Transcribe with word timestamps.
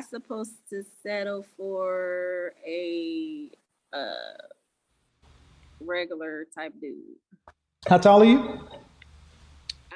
I 0.00 0.02
supposed 0.02 0.54
to 0.70 0.82
settle 1.02 1.44
for 1.58 2.54
a 2.66 3.50
uh 3.92 4.46
regular 5.78 6.46
type 6.54 6.72
dude? 6.80 6.96
How 7.86 7.98
tall 7.98 8.22
are 8.22 8.24
you? 8.24 8.60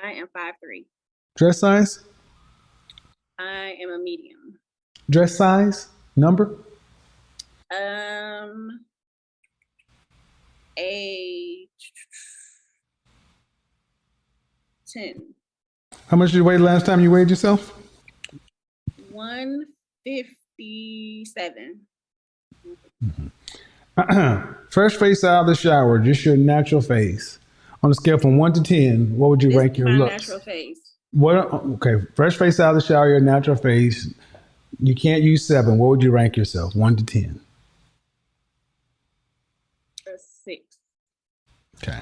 I 0.05 0.13
am 0.13 0.29
five 0.35 0.57
three. 0.63 0.85
Dress 1.39 1.61
size? 1.61 2.05
I 3.39 3.77
am 3.81 3.93
a 3.93 3.99
medium. 3.99 4.59
Dress 5.09 5.39
size? 5.39 5.89
Number? 6.17 6.59
Um, 7.75 8.85
a 10.79 11.67
ten. 14.87 15.33
How 16.09 16.19
much 16.19 16.33
did 16.33 16.37
you 16.37 16.45
weigh 16.45 16.59
the 16.59 16.63
last 16.63 16.85
time 16.85 17.01
you 17.01 17.11
weighed 17.11 17.31
yourself? 17.31 17.73
One 20.05 20.23
fifty-seven. 20.59 21.81
Fresh 24.71 24.97
face 24.97 25.23
out 25.25 25.43
of 25.43 25.47
the 25.47 25.55
shower, 25.55 25.99
just 25.99 26.25
your 26.25 26.37
natural 26.37 26.81
face. 26.81 27.39
On 27.83 27.91
a 27.91 27.95
scale 27.95 28.19
from 28.19 28.39
one 28.39 28.53
to 28.55 28.63
ten, 28.63 29.17
what 29.17 29.31
would 29.31 29.43
you 29.43 29.51
This 29.51 29.59
rank 29.59 29.79
your 29.79 29.89
my 29.89 29.95
looks? 29.97 30.29
natural 30.29 30.41
face. 30.41 30.79
What? 31.13 31.37
Okay, 31.37 32.05
fresh 32.17 32.37
face 32.37 32.59
out 32.59 32.71
of 32.71 32.75
the 32.77 32.81
shower, 32.87 33.09
your 33.09 33.21
natural 33.21 33.57
face. 33.57 34.13
You 34.81 34.95
can't 34.95 35.23
use 35.23 35.47
seven. 35.47 35.79
What 35.79 35.91
would 35.91 36.03
you 36.03 36.11
rank 36.11 36.37
yourself? 36.37 36.75
One 36.75 36.97
to 36.97 37.05
ten. 37.05 37.41
A 40.09 40.13
six. 40.19 40.63
Okay. 41.83 42.01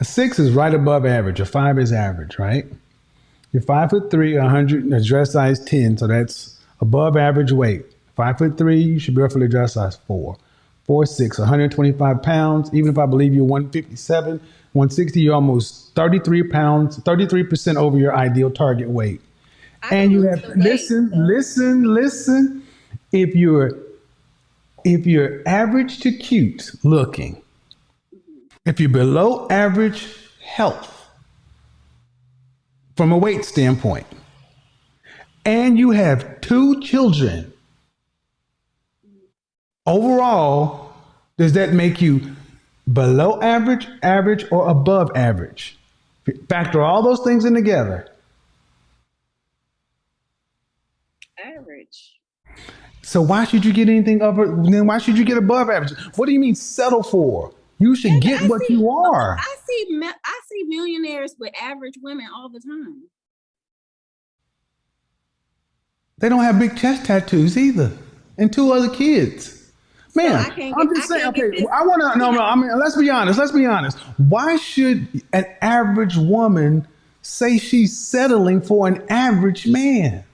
A 0.00 0.04
six 0.04 0.38
is 0.38 0.52
right 0.52 0.74
above 0.74 1.06
average. 1.06 1.40
A 1.40 1.46
five 1.46 1.78
is 1.78 1.92
average, 1.92 2.38
right? 2.38 2.66
You're 3.52 3.62
five 3.62 3.90
foot 3.90 4.10
three, 4.10 4.36
100, 4.36 4.92
a 4.92 5.02
dress 5.02 5.32
size 5.32 5.64
10, 5.64 5.96
so 5.96 6.06
that's 6.06 6.55
above 6.80 7.16
average 7.16 7.52
weight. 7.52 7.84
Five 8.14 8.38
foot 8.38 8.56
three, 8.56 8.80
you 8.80 8.98
should 8.98 9.14
be 9.14 9.22
roughly 9.22 9.48
dress 9.48 9.74
size 9.74 9.96
four. 10.06 10.36
Four, 10.84 11.04
six, 11.04 11.38
125 11.38 12.22
pounds. 12.22 12.70
Even 12.72 12.92
if 12.92 12.98
I 12.98 13.06
believe 13.06 13.34
you're 13.34 13.44
157, 13.44 14.38
160, 14.72 15.20
you're 15.20 15.34
almost 15.34 15.94
33 15.96 16.44
pounds, 16.44 16.98
33% 16.98 17.76
over 17.76 17.98
your 17.98 18.16
ideal 18.16 18.50
target 18.50 18.88
weight. 18.88 19.20
I 19.82 19.96
And 19.96 20.12
you 20.12 20.22
have 20.22 20.42
the 20.42 20.48
weight, 20.48 20.56
listen, 20.58 21.10
listen, 21.14 21.82
listen. 21.82 22.62
If 23.12 23.34
you're 23.34 23.72
if 24.84 25.04
you're 25.04 25.42
average 25.46 25.98
to 26.00 26.12
cute 26.12 26.70
looking, 26.84 27.42
if 28.64 28.78
you're 28.78 28.88
below 28.88 29.48
average 29.50 30.06
health 30.40 31.08
from 32.94 33.10
a 33.10 33.18
weight 33.18 33.44
standpoint, 33.44 34.06
and 35.46 35.78
you 35.78 35.92
have 35.92 36.40
two 36.40 36.80
children, 36.82 37.52
overall, 39.86 40.92
does 41.38 41.52
that 41.54 41.72
make 41.72 42.02
you 42.02 42.34
below 42.92 43.40
average, 43.40 43.86
average, 44.02 44.44
or 44.50 44.68
above 44.68 45.10
average? 45.14 45.78
Factor 46.48 46.82
all 46.82 47.02
those 47.02 47.20
things 47.20 47.44
in 47.44 47.54
together. 47.54 48.08
Average. 51.42 52.14
So 53.02 53.22
why 53.22 53.44
should 53.44 53.64
you 53.64 53.72
get 53.72 53.88
anything 53.88 54.20
over? 54.22 54.46
Then 54.46 54.86
why 54.86 54.98
should 54.98 55.16
you 55.16 55.24
get 55.24 55.38
above 55.38 55.70
average? 55.70 55.92
What 56.16 56.26
do 56.26 56.32
you 56.32 56.40
mean 56.40 56.56
settle 56.56 57.04
for? 57.04 57.52
You 57.78 57.94
should 57.94 58.20
get 58.20 58.42
I 58.42 58.46
what 58.48 58.62
see- 58.62 58.74
you 58.74 58.90
are. 58.90 59.36
I 59.38 59.56
see. 59.64 60.00
I 60.02 60.40
see 60.48 60.64
millionaires 60.64 61.36
with 61.38 61.52
average 61.60 61.94
women 62.02 62.26
all 62.34 62.48
the 62.48 62.58
time. 62.58 63.02
They 66.18 66.30
don't 66.30 66.42
have 66.42 66.58
big 66.58 66.76
chest 66.78 67.04
tattoos 67.04 67.58
either, 67.58 67.92
and 68.38 68.50
two 68.50 68.72
other 68.72 68.88
kids. 68.88 69.70
Man, 70.14 70.34
I 70.34 70.48
can't 70.48 70.74
I'm 70.78 70.88
just 70.94 71.10
I 71.12 71.18
saying. 71.18 71.28
Okay, 71.28 71.66
I 71.70 71.82
want 71.86 72.00
to. 72.00 72.18
No, 72.18 72.30
no. 72.30 72.40
I 72.40 72.54
mean, 72.56 72.70
let's 72.78 72.96
be 72.96 73.10
honest. 73.10 73.38
Let's 73.38 73.52
be 73.52 73.66
honest. 73.66 73.98
Why 74.16 74.56
should 74.56 75.06
an 75.34 75.44
average 75.60 76.16
woman 76.16 76.88
say 77.20 77.58
she's 77.58 77.94
settling 77.94 78.62
for 78.62 78.88
an 78.88 79.04
average 79.10 79.66
man? 79.66 80.24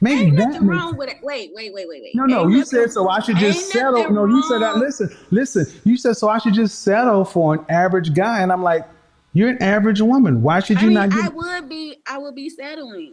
Make 0.00 0.18
Ain't 0.20 0.34
nothing 0.36 0.66
wrong 0.66 0.96
with 0.96 1.10
it. 1.10 1.18
Wait, 1.22 1.52
wait, 1.54 1.74
wait, 1.74 1.86
wait, 1.86 2.02
wait. 2.02 2.14
No, 2.14 2.24
no, 2.24 2.40
Ain't 2.44 2.50
you 2.52 2.58
nothing- 2.60 2.70
said 2.80 2.92
so 2.92 3.08
I 3.10 3.20
should 3.20 3.36
just 3.36 3.68
settle. 3.70 4.10
No, 4.10 4.24
you 4.24 4.42
said 4.44 4.60
that. 4.62 4.78
Listen, 4.78 5.14
listen. 5.30 5.66
You 5.84 5.98
said 5.98 6.16
so 6.16 6.30
I 6.30 6.38
should 6.38 6.54
just 6.54 6.80
settle 6.80 7.26
for 7.26 7.52
an 7.54 7.66
average 7.68 8.14
guy, 8.14 8.40
and 8.40 8.50
I'm 8.50 8.62
like, 8.62 8.88
you're 9.34 9.50
an 9.50 9.62
average 9.62 10.00
woman. 10.00 10.40
Why 10.40 10.60
should 10.60 10.78
I 10.78 10.80
you 10.80 10.86
mean, 10.88 10.94
not 10.94 11.12
I 11.12 11.22
get? 11.24 11.34
would 11.34 11.68
be. 11.68 11.98
I 12.06 12.16
would 12.16 12.34
be 12.34 12.48
settling. 12.48 13.12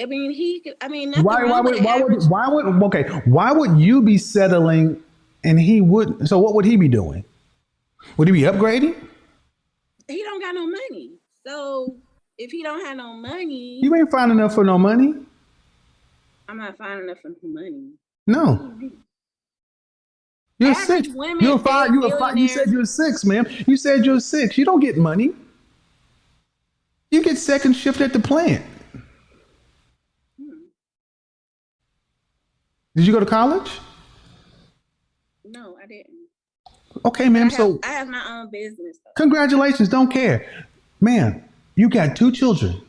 I 0.00 0.06
mean, 0.06 0.30
he. 0.32 0.60
could- 0.60 0.76
I 0.80 0.88
mean, 0.88 1.12
Why? 1.22 1.44
Why 1.44 1.60
would? 1.60 1.82
Why 1.84 1.96
average. 1.98 2.22
would? 2.22 2.30
Why 2.30 2.48
would? 2.48 2.66
Okay. 2.84 3.02
Why 3.24 3.52
would 3.52 3.78
you 3.78 4.02
be 4.02 4.18
settling, 4.18 5.00
and 5.44 5.58
he 5.60 5.80
wouldn't? 5.80 6.28
So 6.28 6.38
what 6.38 6.54
would 6.54 6.64
he 6.64 6.76
be 6.76 6.88
doing? 6.88 7.24
Would 8.16 8.28
he 8.28 8.32
be 8.32 8.42
upgrading? 8.42 8.94
He 10.06 10.22
don't 10.22 10.40
got 10.40 10.54
no 10.54 10.66
money. 10.66 11.10
So 11.46 11.96
if 12.38 12.50
he 12.50 12.62
don't 12.62 12.84
have 12.84 12.96
no 12.96 13.12
money, 13.14 13.80
You 13.82 13.94
ain't 13.94 14.10
fine 14.10 14.30
enough 14.30 14.54
for 14.54 14.64
no 14.64 14.78
money. 14.78 15.14
I'm 16.48 16.56
not 16.58 16.78
finding 16.78 17.04
enough 17.08 17.18
for 17.20 17.28
no 17.28 17.36
money. 17.42 17.90
No. 18.26 18.74
You're 20.58 20.70
Average 20.70 20.86
six. 21.06 21.08
women 21.14 21.44
You're 21.44 21.58
five. 21.58 21.92
You're 21.92 22.18
five. 22.18 22.36
You 22.36 22.48
said 22.48 22.68
you're 22.68 22.84
six, 22.84 23.24
ma'am. 23.24 23.46
You 23.66 23.76
said 23.76 24.04
you're 24.04 24.18
six. 24.20 24.56
You 24.58 24.64
don't 24.64 24.80
get 24.80 24.96
money. 24.96 25.30
You 27.10 27.22
get 27.22 27.38
second 27.38 27.74
shift 27.74 28.00
at 28.00 28.12
the 28.12 28.18
plant. 28.20 28.64
Did 32.98 33.06
you 33.06 33.12
go 33.12 33.20
to 33.20 33.26
college? 33.26 33.70
No, 35.44 35.78
I 35.80 35.86
didn't. 35.86 36.26
Okay, 37.04 37.26
I 37.26 37.28
ma'am. 37.28 37.44
have, 37.44 37.52
So 37.52 37.78
I 37.84 37.92
have 37.92 38.08
my 38.08 38.28
own 38.28 38.50
business. 38.50 38.98
Though. 39.04 39.12
congratulations. 39.14 39.88
Don't 39.88 40.10
care, 40.10 40.44
ma'am. 41.00 41.44
You 41.76 41.90
got 41.90 42.16
two 42.16 42.32
children, 42.32 42.82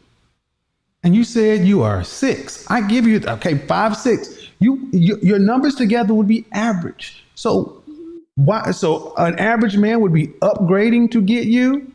and 1.03 1.15
you 1.15 1.23
said 1.23 1.63
you 1.63 1.83
are 1.83 2.03
six. 2.03 2.65
I 2.71 2.81
give 2.81 3.05
you 3.05 3.21
okay 3.23 3.59
five 3.59 3.95
six. 3.95 4.47
You, 4.57 4.89
you 4.91 5.19
your 5.21 5.37
numbers 5.37 5.75
together 5.75 6.15
would 6.15 6.27
be 6.27 6.43
average. 6.53 7.23
So 7.35 7.83
mm-hmm. 7.87 8.17
why? 8.33 8.71
So 8.71 9.13
an 9.15 9.37
average 9.37 9.77
man 9.77 10.01
would 10.01 10.11
be 10.11 10.29
upgrading 10.41 11.11
to 11.11 11.21
get 11.21 11.45
you. 11.45 11.91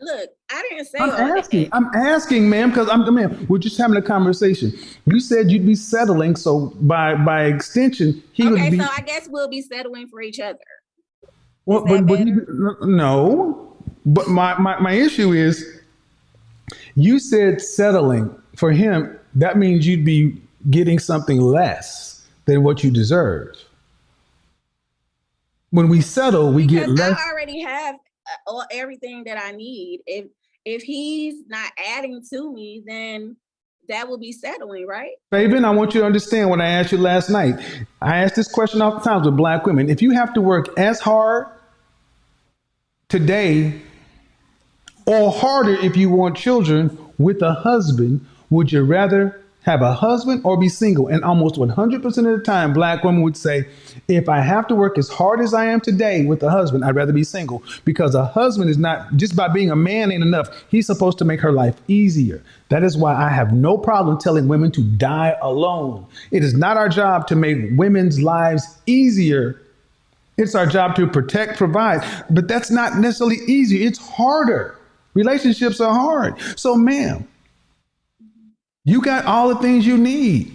Look, 0.00 0.30
I 0.52 0.66
didn't 0.68 0.86
say 0.86 0.98
I'm 0.98 1.10
that. 1.10 1.38
asking. 1.38 1.68
I'm 1.72 1.86
asking, 1.94 2.48
ma'am, 2.50 2.70
because 2.70 2.88
I'm 2.88 3.04
the 3.04 3.12
ma'am. 3.12 3.46
We're 3.48 3.58
just 3.58 3.78
having 3.78 3.96
a 3.96 4.02
conversation. 4.02 4.72
You 5.06 5.20
said 5.20 5.50
you'd 5.50 5.66
be 5.66 5.76
settling, 5.76 6.34
so 6.36 6.72
by 6.80 7.14
by 7.14 7.44
extension, 7.44 8.22
he 8.32 8.44
Okay, 8.44 8.50
would 8.50 8.70
be. 8.72 8.80
Okay, 8.80 8.84
so 8.84 8.90
I 8.96 9.00
guess 9.02 9.28
we'll 9.30 9.48
be 9.48 9.62
settling 9.62 10.08
for 10.08 10.20
each 10.20 10.40
other. 10.40 10.58
Well, 11.66 11.84
but, 11.84 12.06
but 12.06 12.18
he, 12.18 12.32
no, 12.82 13.76
but 14.04 14.28
my, 14.28 14.58
my 14.58 14.80
my 14.80 14.92
issue 14.92 15.32
is, 15.32 15.64
you 16.96 17.20
said 17.20 17.60
settling 17.60 18.34
for 18.56 18.72
him. 18.72 19.16
That 19.36 19.56
means 19.56 19.86
you'd 19.86 20.04
be 20.04 20.40
getting 20.70 20.98
something 20.98 21.40
less 21.40 22.26
than 22.46 22.64
what 22.64 22.82
you 22.82 22.90
deserve. 22.90 23.54
When 25.70 25.88
we 25.88 26.00
settle, 26.00 26.52
we 26.52 26.66
get 26.66 26.88
less. 26.88 27.16
I 27.16 27.30
already 27.30 27.60
have 27.60 27.94
uh, 27.94 28.50
all, 28.50 28.64
everything 28.72 29.22
that 29.24 29.40
I 29.40 29.52
need. 29.52 30.00
If 30.06 30.26
if 30.64 30.82
he's 30.82 31.46
not 31.48 31.72
adding 31.96 32.22
to 32.32 32.52
me, 32.52 32.82
then 32.86 33.36
that 33.88 34.08
will 34.08 34.18
be 34.18 34.32
settling, 34.32 34.86
right? 34.86 35.12
Fabian, 35.30 35.64
I 35.64 35.70
want 35.70 35.94
you 35.94 36.00
to 36.00 36.06
understand 36.06 36.48
what 36.48 36.60
I 36.60 36.66
asked 36.66 36.92
you 36.92 36.98
last 36.98 37.28
night. 37.28 37.56
I 38.00 38.18
asked 38.18 38.36
this 38.36 38.48
question 38.48 38.80
oftentimes 38.80 39.26
with 39.26 39.36
black 39.36 39.66
women. 39.66 39.90
If 39.90 40.00
you 40.00 40.12
have 40.12 40.32
to 40.34 40.40
work 40.40 40.78
as 40.78 41.00
hard 41.00 41.46
today 43.08 43.80
or 45.06 45.32
harder 45.32 45.74
if 45.74 45.96
you 45.96 46.08
want 46.08 46.36
children 46.36 46.96
with 47.18 47.42
a 47.42 47.52
husband, 47.52 48.24
would 48.48 48.70
you 48.70 48.82
rather 48.82 49.42
have 49.62 49.82
a 49.82 49.92
husband 49.92 50.42
or 50.44 50.56
be 50.56 50.68
single? 50.68 51.08
And 51.08 51.22
almost 51.22 51.56
100% 51.56 52.04
of 52.04 52.24
the 52.24 52.42
time, 52.44 52.72
black 52.72 53.04
women 53.04 53.22
would 53.22 53.36
say, 53.36 53.68
if 54.08 54.28
I 54.28 54.40
have 54.40 54.66
to 54.68 54.74
work 54.74 54.98
as 54.98 55.08
hard 55.08 55.40
as 55.40 55.52
I 55.52 55.66
am 55.66 55.80
today 55.80 56.24
with 56.24 56.42
a 56.42 56.50
husband, 56.50 56.84
I'd 56.84 56.94
rather 56.94 57.12
be 57.12 57.24
single 57.24 57.62
because 57.84 58.14
a 58.14 58.24
husband 58.24 58.70
is 58.70 58.78
not 58.78 59.16
just 59.16 59.36
by 59.36 59.48
being 59.48 59.70
a 59.70 59.76
man 59.76 60.10
ain't 60.10 60.22
enough. 60.22 60.48
He's 60.70 60.86
supposed 60.86 61.18
to 61.18 61.24
make 61.24 61.40
her 61.40 61.52
life 61.52 61.76
easier. 61.88 62.42
That 62.70 62.82
is 62.82 62.96
why 62.96 63.14
I 63.14 63.28
have 63.28 63.52
no 63.52 63.76
problem 63.76 64.18
telling 64.18 64.48
women 64.48 64.70
to 64.72 64.82
die 64.82 65.36
alone. 65.42 66.06
It 66.30 66.42
is 66.42 66.54
not 66.54 66.76
our 66.76 66.88
job 66.88 67.26
to 67.28 67.36
make 67.36 67.58
women's 67.72 68.22
lives 68.22 68.78
easier. 68.86 69.60
It's 70.38 70.54
our 70.54 70.66
job 70.66 70.94
to 70.96 71.06
protect, 71.06 71.58
provide, 71.58 72.02
but 72.30 72.48
that's 72.48 72.70
not 72.70 72.96
necessarily 72.96 73.38
easy. 73.46 73.84
It's 73.84 73.98
harder. 73.98 74.76
Relationships 75.12 75.80
are 75.80 75.92
hard. 75.92 76.40
So, 76.56 76.76
ma'am, 76.76 77.26
you 78.90 79.00
got 79.00 79.24
all 79.24 79.48
the 79.48 79.56
things 79.56 79.86
you 79.86 79.96
need 79.96 80.52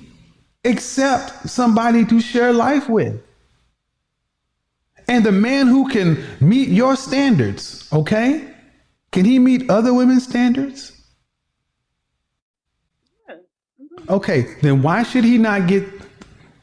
except 0.66 1.50
somebody 1.50 2.04
to 2.06 2.20
share 2.20 2.52
life 2.52 2.90
with. 2.90 3.22
And 5.08 5.24
the 5.24 5.32
man 5.32 5.68
who 5.68 5.88
can 5.90 6.22
meet 6.42 6.68
your 6.68 6.96
standards, 6.96 7.88
okay? 7.94 8.46
Can 9.12 9.24
he 9.24 9.40
meet 9.40 9.70
other 9.70 9.94
women's 9.94 10.24
standards? 10.24 10.92
Okay, 14.10 14.42
then 14.62 14.82
why 14.82 15.04
should 15.04 15.24
he 15.24 15.38
not 15.38 15.68
get 15.68 15.86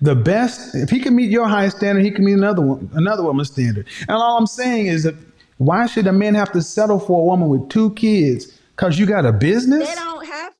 the 0.00 0.14
best? 0.14 0.74
If 0.74 0.90
he 0.90 1.00
can 1.00 1.16
meet 1.16 1.30
your 1.30 1.48
highest 1.48 1.78
standard, 1.78 2.04
he 2.04 2.10
can 2.10 2.24
meet 2.24 2.34
another 2.34 2.60
one, 2.60 2.90
another 2.92 3.22
woman's 3.22 3.50
standard. 3.50 3.86
And 4.00 4.10
all 4.10 4.36
I'm 4.36 4.46
saying 4.46 4.86
is 4.86 5.04
that 5.04 5.14
why 5.56 5.86
should 5.86 6.06
a 6.06 6.12
man 6.12 6.34
have 6.34 6.52
to 6.52 6.60
settle 6.60 6.98
for 7.00 7.22
a 7.22 7.24
woman 7.24 7.48
with 7.48 7.68
two 7.70 7.94
kids? 7.94 8.58
Cause 8.76 8.98
you 8.98 9.06
got 9.06 9.24
a 9.24 9.32
business. 9.32 9.88
They 9.88 9.94
don't 9.94 10.26
have, 10.26 10.52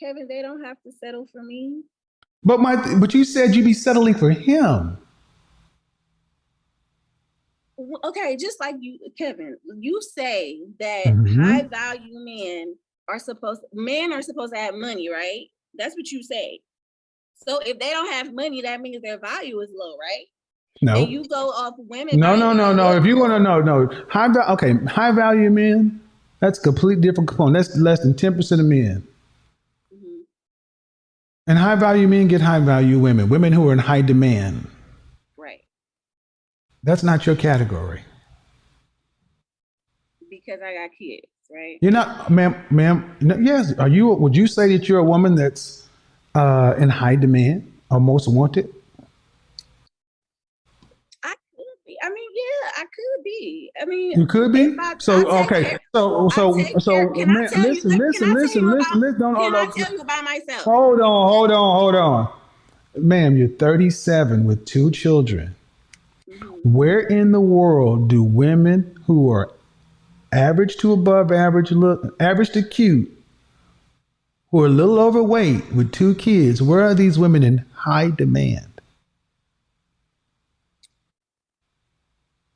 Kevin, 0.00 0.26
they 0.28 0.42
don't 0.42 0.64
have 0.64 0.78
to 0.82 0.92
settle 0.92 1.26
for 1.30 1.42
me. 1.42 1.82
But 2.42 2.60
my, 2.60 2.76
but 2.98 3.12
you 3.12 3.24
said 3.24 3.54
you'd 3.54 3.66
be 3.66 3.74
settling 3.74 4.14
for 4.14 4.30
him. 4.30 4.96
Okay, 8.04 8.36
just 8.36 8.60
like 8.60 8.76
you, 8.80 8.98
Kevin, 9.16 9.56
you 9.78 10.00
say 10.02 10.60
that 10.80 11.06
Mhm. 11.06 11.44
high 11.44 11.62
value 11.62 12.18
men 12.18 12.76
are 13.08 13.18
supposed, 13.18 13.62
men 13.72 14.12
are 14.12 14.22
supposed 14.22 14.52
to 14.54 14.58
have 14.60 14.74
money, 14.74 15.08
right? 15.10 15.46
That's 15.74 15.94
what 15.94 16.10
you 16.10 16.22
say. 16.22 16.60
So 17.46 17.58
if 17.60 17.78
they 17.78 17.90
don't 17.90 18.12
have 18.12 18.34
money, 18.34 18.62
that 18.62 18.80
means 18.80 19.02
their 19.02 19.18
value 19.18 19.60
is 19.60 19.70
low, 19.74 19.96
right? 19.96 20.26
No. 20.82 20.96
And 20.96 21.10
you 21.10 21.24
go 21.24 21.50
off 21.50 21.74
women. 21.78 22.18
No, 22.20 22.36
no, 22.36 22.52
no, 22.52 22.72
no. 22.72 22.96
If 22.96 23.04
you 23.04 23.18
want 23.18 23.32
to 23.32 23.38
know, 23.38 23.60
no 23.60 23.86
high 24.08 24.28
value. 24.28 24.52
Okay, 24.52 24.72
high 24.86 25.12
value 25.12 25.50
men. 25.50 26.00
That's 26.40 26.58
a 26.58 26.62
complete 26.62 27.00
different 27.00 27.28
component. 27.28 27.54
That's 27.56 27.76
less 27.78 28.00
than 28.00 28.14
ten 28.14 28.34
percent 28.34 28.60
of 28.60 28.66
men. 28.66 29.06
And 31.50 31.58
high 31.58 31.74
value 31.74 32.06
men 32.06 32.28
get 32.28 32.40
high 32.40 32.60
value 32.60 33.00
women. 33.00 33.28
Women 33.28 33.52
who 33.52 33.68
are 33.68 33.72
in 33.72 33.80
high 33.80 34.02
demand. 34.02 34.68
Right, 35.36 35.62
That's 36.84 37.02
not 37.02 37.26
your 37.26 37.34
category. 37.34 38.02
because 40.30 40.60
I 40.62 40.74
got 40.74 40.90
kids, 40.96 41.26
right? 41.52 41.76
You're 41.82 41.90
not, 41.90 42.30
ma'am, 42.30 42.54
ma'am. 42.70 43.16
No, 43.20 43.36
yes. 43.36 43.74
Are 43.80 43.88
you? 43.88 44.10
Would 44.10 44.36
you 44.36 44.46
say 44.46 44.76
that 44.76 44.88
you're 44.88 45.00
a 45.00 45.04
woman 45.04 45.34
that's 45.34 45.88
uh, 46.36 46.74
in 46.78 46.88
high 46.88 47.16
demand 47.16 47.66
or 47.90 47.98
most 47.98 48.28
wanted? 48.28 48.72
I 51.24 51.34
could 51.56 51.76
be. 51.84 51.96
I 52.00 52.10
mean, 52.10 52.30
yeah, 52.32 52.70
I 52.76 52.82
could 52.82 53.24
be. 53.40 53.70
I 53.80 53.84
mean, 53.86 54.18
You 54.20 54.26
could 54.26 54.52
be. 54.52 54.76
I- 54.78 54.94
So 54.98 55.28
I 55.28 55.44
okay. 55.44 55.62
care- 55.64 55.80
So 55.94 56.28
so 56.30 56.52
so 56.78 57.10
man, 57.10 57.14
you- 57.14 57.26
listen, 57.26 57.62
listen, 57.62 57.98
listen, 57.98 58.34
listen, 58.34 58.70
listen. 58.70 59.00
Don't 59.20 59.34
Can 59.34 59.42
hold 59.42 59.54
I 59.54 59.66
on. 59.66 59.72
tell 59.72 59.92
you 59.92 60.00
about 60.00 60.24
myself? 60.24 60.62
Hold 60.64 61.00
on, 61.00 61.28
hold 61.28 61.50
on, 61.50 61.76
hold 61.80 61.94
on. 61.94 62.28
Ma'am, 62.96 63.36
you're 63.36 63.48
37 63.48 64.44
with 64.44 64.64
two 64.64 64.90
children. 64.90 65.54
Mm-hmm. 66.28 66.72
Where 66.72 67.00
in 67.00 67.32
the 67.32 67.40
world 67.40 68.08
do 68.08 68.22
women 68.22 68.96
who 69.06 69.30
are 69.30 69.50
average 70.32 70.76
to 70.78 70.92
above 70.92 71.32
average 71.32 71.72
look 71.72 72.16
average 72.20 72.50
to 72.50 72.62
cute 72.62 73.10
who 74.50 74.62
are 74.62 74.66
a 74.66 74.70
little 74.70 74.98
overweight 74.98 75.72
with 75.72 75.92
two 75.92 76.14
kids, 76.14 76.60
where 76.60 76.82
are 76.82 76.94
these 76.94 77.18
women 77.18 77.42
in 77.44 77.64
high 77.72 78.10
demand? 78.10 78.66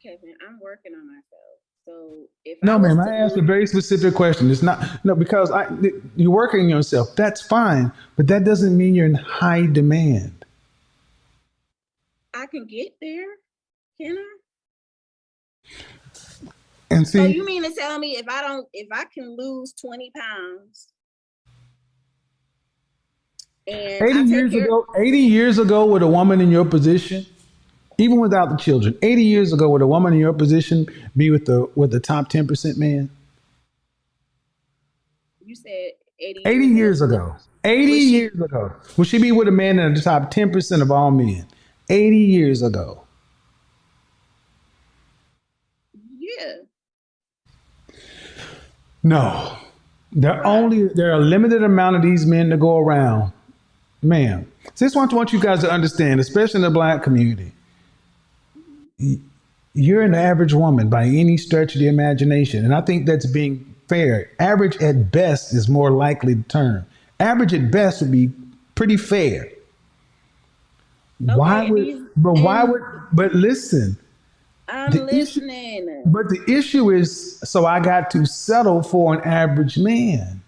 Kevin, 0.02 0.34
I'm 0.46 0.58
working 0.74 0.92
on 0.98 1.06
myself. 1.06 1.22
So 1.86 2.26
if 2.44 2.58
No, 2.62 2.78
was 2.78 2.96
ma'am, 2.96 3.00
I 3.06 3.16
asked 3.18 3.36
a 3.36 3.42
very 3.42 3.66
specific 3.66 4.14
question. 4.14 4.50
It's 4.50 4.62
not 4.62 5.04
no 5.04 5.14
because 5.14 5.50
I 5.50 5.68
you're 6.16 6.30
working 6.30 6.60
on 6.60 6.68
yourself. 6.68 7.14
That's 7.16 7.40
fine, 7.40 7.92
but 8.16 8.26
that 8.28 8.44
doesn't 8.44 8.76
mean 8.76 8.94
you're 8.94 9.06
in 9.06 9.14
high 9.14 9.66
demand. 9.66 10.44
I 12.32 12.46
can 12.46 12.66
get 12.66 12.94
there. 13.00 13.26
Can 14.00 14.16
I? 14.18 15.74
And 16.90 17.06
So 17.08 17.24
you 17.24 17.44
mean 17.44 17.62
to 17.64 17.72
tell 17.74 17.98
me 17.98 18.16
if 18.16 18.26
I 18.28 18.42
don't, 18.42 18.66
if 18.72 18.88
I 18.92 19.04
can 19.12 19.36
lose 19.36 19.72
20 19.74 20.10
pounds 20.16 20.88
and 23.66 24.02
80 24.10 24.30
years 24.30 24.52
care- 24.52 24.64
ago, 24.64 24.86
80 24.96 25.18
years 25.18 25.58
ago 25.58 25.86
with 25.86 26.02
a 26.02 26.06
woman 26.08 26.40
in 26.40 26.50
your 26.50 26.64
position, 26.64 27.26
even 27.98 28.20
without 28.20 28.50
the 28.50 28.56
children, 28.56 28.96
80 29.02 29.22
years 29.24 29.52
ago 29.52 29.68
would 29.70 29.82
a 29.82 29.86
woman 29.86 30.12
in 30.12 30.18
your 30.18 30.32
position 30.32 30.86
be 31.16 31.30
with 31.30 31.46
the 31.46 31.68
with 31.74 31.90
the 31.90 32.00
top 32.00 32.30
10% 32.30 32.76
man? 32.76 33.10
you 35.44 35.54
said 35.54 35.92
80, 36.18 36.42
80 36.46 36.66
years 36.66 37.02
ago. 37.02 37.36
80 37.64 37.86
she- 37.92 38.10
years 38.10 38.40
ago. 38.40 38.72
Would 38.96 39.06
she 39.06 39.18
be 39.18 39.32
with 39.32 39.48
a 39.48 39.52
man 39.52 39.78
in 39.78 39.94
the 39.94 40.00
top 40.00 40.30
10% 40.30 40.82
of 40.82 40.90
all 40.90 41.10
men? 41.10 41.46
80 41.88 42.16
years 42.18 42.62
ago. 42.62 43.02
Yeah. 46.18 46.54
No. 49.02 49.58
There 50.12 50.46
only 50.46 50.88
there 50.88 51.10
are 51.10 51.20
a 51.20 51.24
limited 51.24 51.62
amount 51.62 51.96
of 51.96 52.02
these 52.02 52.26
men 52.26 52.50
to 52.50 52.56
go 52.56 52.78
around. 52.78 53.32
Ma'am. 54.02 54.50
So 54.74 54.84
this 54.84 54.92
is 54.92 54.96
what 54.96 55.12
I 55.12 55.16
want 55.16 55.32
you 55.32 55.40
guys 55.40 55.60
to 55.60 55.70
understand, 55.70 56.20
especially 56.20 56.58
in 56.58 56.62
the 56.62 56.70
black 56.70 57.02
community. 57.02 57.53
You're 59.74 60.02
an 60.02 60.14
average 60.14 60.52
woman 60.54 60.88
by 60.88 61.04
any 61.04 61.36
stretch 61.36 61.74
of 61.74 61.80
the 61.80 61.88
imagination. 61.88 62.64
And 62.64 62.74
I 62.74 62.80
think 62.80 63.06
that's 63.06 63.26
being 63.26 63.74
fair. 63.88 64.30
Average 64.38 64.76
at 64.80 65.10
best 65.10 65.52
is 65.52 65.68
more 65.68 65.90
likely 65.90 66.34
the 66.34 66.42
term. 66.44 66.86
Average 67.20 67.54
at 67.54 67.70
best 67.70 68.00
would 68.02 68.12
be 68.12 68.30
pretty 68.74 68.96
fair. 68.96 69.48
why 71.18 71.70
would 71.70 72.06
but 72.16 72.34
why 72.34 72.64
would 72.64 72.82
but 73.12 73.34
listen, 73.34 73.96
I'm 74.68 74.90
The 74.90 75.04
issue- 75.08 75.16
listening. 75.16 76.02
but 76.06 76.28
the 76.28 76.40
issue 76.48 76.90
is 76.90 77.38
so 77.40 77.66
I 77.66 77.80
got 77.80 78.10
to 78.12 78.26
settle 78.26 78.82
for 78.82 79.14
an 79.14 79.20
average 79.22 79.78
man. 79.78 80.40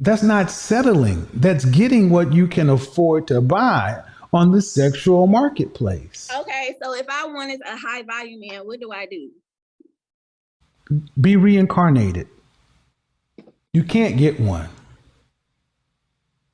That's 0.00 0.22
not 0.22 0.50
settling. 0.50 1.26
That's 1.34 1.64
getting 1.64 2.10
what 2.10 2.32
you 2.32 2.46
can 2.46 2.68
afford 2.70 3.26
to 3.28 3.40
buy 3.40 4.00
on 4.32 4.52
the 4.52 4.60
sexual 4.60 5.26
marketplace. 5.26 6.28
Okay, 6.40 6.76
so 6.82 6.94
if 6.94 7.06
I 7.08 7.26
wanted 7.26 7.60
a 7.66 7.76
high 7.76 8.02
value 8.02 8.38
man, 8.38 8.66
what 8.66 8.80
do 8.80 8.92
I 8.92 9.06
do? 9.06 9.30
Be 11.20 11.36
reincarnated. 11.36 12.28
You 13.72 13.84
can't 13.84 14.16
get 14.16 14.40
one. 14.40 14.68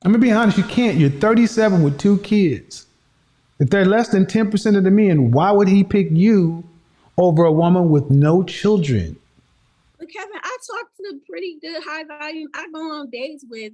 I'm 0.03 0.11
gonna 0.11 0.19
be 0.19 0.31
honest, 0.31 0.57
you 0.57 0.63
can't. 0.63 0.97
You're 0.97 1.09
37 1.09 1.81
with 1.81 1.97
two 1.97 2.19
kids. 2.19 2.85
If 3.59 3.69
they're 3.69 3.85
less 3.85 4.09
than 4.09 4.25
10% 4.25 4.77
of 4.77 4.83
the 4.83 4.91
men, 4.91 5.31
why 5.31 5.51
would 5.51 5.67
he 5.67 5.83
pick 5.83 6.07
you 6.11 6.63
over 7.17 7.45
a 7.45 7.51
woman 7.51 7.89
with 7.89 8.09
no 8.11 8.43
children? 8.43 9.17
But 9.97 10.09
Kevin, 10.09 10.37
I 10.43 10.57
talk 10.67 10.87
to 10.97 11.19
pretty 11.27 11.57
good 11.61 11.81
high 11.83 12.03
value. 12.03 12.47
I 12.53 12.67
go 12.73 12.79
on 12.79 13.09
dates 13.09 13.45
with 13.49 13.71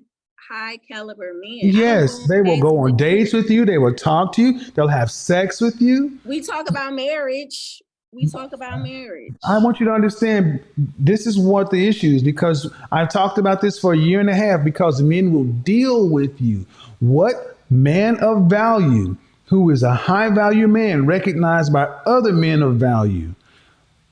high 0.49 0.77
caliber 0.77 1.31
men. 1.33 1.59
Yes, 1.61 2.27
they 2.27 2.41
will 2.41 2.59
go 2.59 2.79
on 2.79 2.97
dates 2.97 3.33
with 3.33 3.49
you. 3.49 3.65
They 3.65 3.77
will 3.77 3.93
talk 3.93 4.33
to 4.33 4.41
you. 4.41 4.71
They'll 4.71 4.88
have 4.88 5.12
sex 5.12 5.62
with 5.62 5.81
you. 5.81 6.19
We 6.25 6.41
talk 6.41 6.69
about 6.69 6.93
marriage. 6.93 7.81
We 8.13 8.27
talk 8.27 8.51
about 8.51 8.81
marriage. 8.83 9.33
I 9.45 9.57
want 9.60 9.79
you 9.79 9.86
to 9.86 9.93
understand 9.93 10.62
this 11.00 11.25
is 11.25 11.39
what 11.39 11.71
the 11.71 11.88
issue 11.88 12.10
is 12.10 12.24
because 12.24 12.69
I've 12.91 13.10
talked 13.10 13.38
about 13.38 13.62
this 13.62 13.79
for 13.79 13.93
a 13.93 13.98
year 13.98 14.19
and 14.19 14.29
a 14.29 14.36
half 14.36 14.65
because 14.65 15.01
men 15.01 15.31
will 15.31 15.45
deal 15.45 16.10
with 16.10 16.41
you. 16.41 16.65
What 17.00 17.57
man 17.69 18.17
of 18.17 18.50
value 18.50 19.15
who 19.45 19.69
is 19.69 19.83
a 19.83 19.93
high 19.93 20.29
value 20.29 20.67
man 20.67 21.05
recognized 21.05 21.71
by 21.71 21.83
other 22.05 22.33
men 22.33 22.62
of 22.62 22.75
value? 22.75 23.33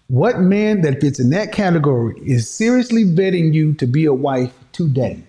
What 0.08 0.40
man 0.40 0.82
that 0.82 1.02
fits 1.02 1.20
in 1.20 1.30
that 1.32 1.52
category 1.52 2.16
is 2.26 2.50
seriously 2.50 3.04
vetting 3.04 3.54
you 3.54 3.74
to 3.76 3.86
be 3.86 4.06
a 4.06 4.14
wife 4.14 4.54
today? 4.72 5.24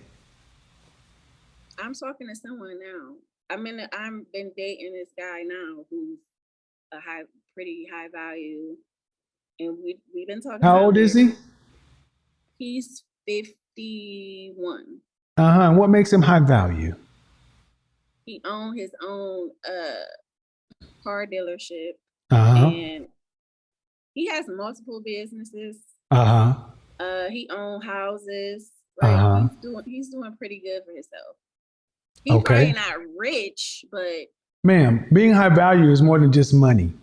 I'm 1.81 1.93
talking 1.93 2.27
to 2.27 2.35
someone 2.35 2.79
now. 2.79 3.15
I'm 3.49 3.65
in. 3.67 3.79
A, 3.79 3.89
I'm 3.93 4.25
been 4.33 4.51
dating 4.55 4.93
this 4.93 5.09
guy 5.17 5.41
now 5.43 5.83
who's 5.89 6.19
a 6.93 6.97
high, 6.99 7.23
pretty 7.53 7.87
high 7.91 8.07
value, 8.13 8.75
and 9.59 9.77
we 9.83 9.99
we've 10.13 10.27
been 10.27 10.41
talking. 10.41 10.59
How 10.61 10.83
old 10.83 10.97
is 10.97 11.13
he? 11.13 11.33
He's 12.57 13.03
fifty 13.27 14.53
one. 14.55 14.99
Uh 15.37 15.51
huh. 15.53 15.73
What 15.73 15.89
makes 15.89 16.11
him 16.13 16.21
high 16.21 16.39
value? 16.39 16.95
He 18.25 18.41
owned 18.45 18.79
his 18.79 18.91
own 19.05 19.49
uh 19.67 20.85
car 21.03 21.25
dealership, 21.25 21.93
Uh 22.29 22.55
huh. 22.55 22.67
and 22.67 23.07
he 24.13 24.27
has 24.27 24.45
multiple 24.47 25.01
businesses. 25.03 25.77
Uh 26.11 26.25
huh. 26.25 26.53
Uh, 27.03 27.29
he 27.29 27.49
owned 27.49 27.83
houses. 27.83 28.69
Like 29.01 29.15
Uh-huh. 29.17 29.47
he's 29.47 29.57
doing, 29.61 29.83
he's 29.85 30.09
doing 30.09 30.35
pretty 30.37 30.61
good 30.63 30.83
for 30.85 30.91
himself. 30.93 31.35
He's 32.23 32.33
Okay. 32.35 32.71
probably 32.71 32.73
not 32.73 32.97
rich, 33.17 33.85
but 33.91 34.27
Ma'am, 34.63 35.07
being 35.11 35.31
high 35.33 35.49
value 35.49 35.89
is 35.91 36.01
more 36.01 36.19
than 36.19 36.31
just 36.31 36.53
money. 36.53 36.93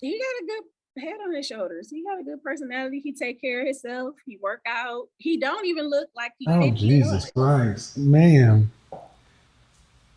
he 0.00 0.18
got 0.18 0.42
a 0.42 0.46
good 0.46 1.02
head 1.02 1.16
on 1.26 1.34
his 1.34 1.46
shoulders. 1.46 1.88
He 1.90 2.04
got 2.04 2.20
a 2.20 2.22
good 2.24 2.42
personality. 2.42 3.00
He 3.02 3.12
take 3.14 3.40
care 3.40 3.60
of 3.60 3.66
himself. 3.66 4.16
He 4.26 4.38
work 4.42 4.60
out. 4.66 5.08
He 5.16 5.38
don't 5.38 5.64
even 5.64 5.88
look 5.88 6.08
like 6.14 6.32
he. 6.38 6.46
Oh 6.48 6.60
51. 6.60 6.76
Jesus 6.76 7.30
Christ, 7.30 7.96
ma'am. 7.96 8.70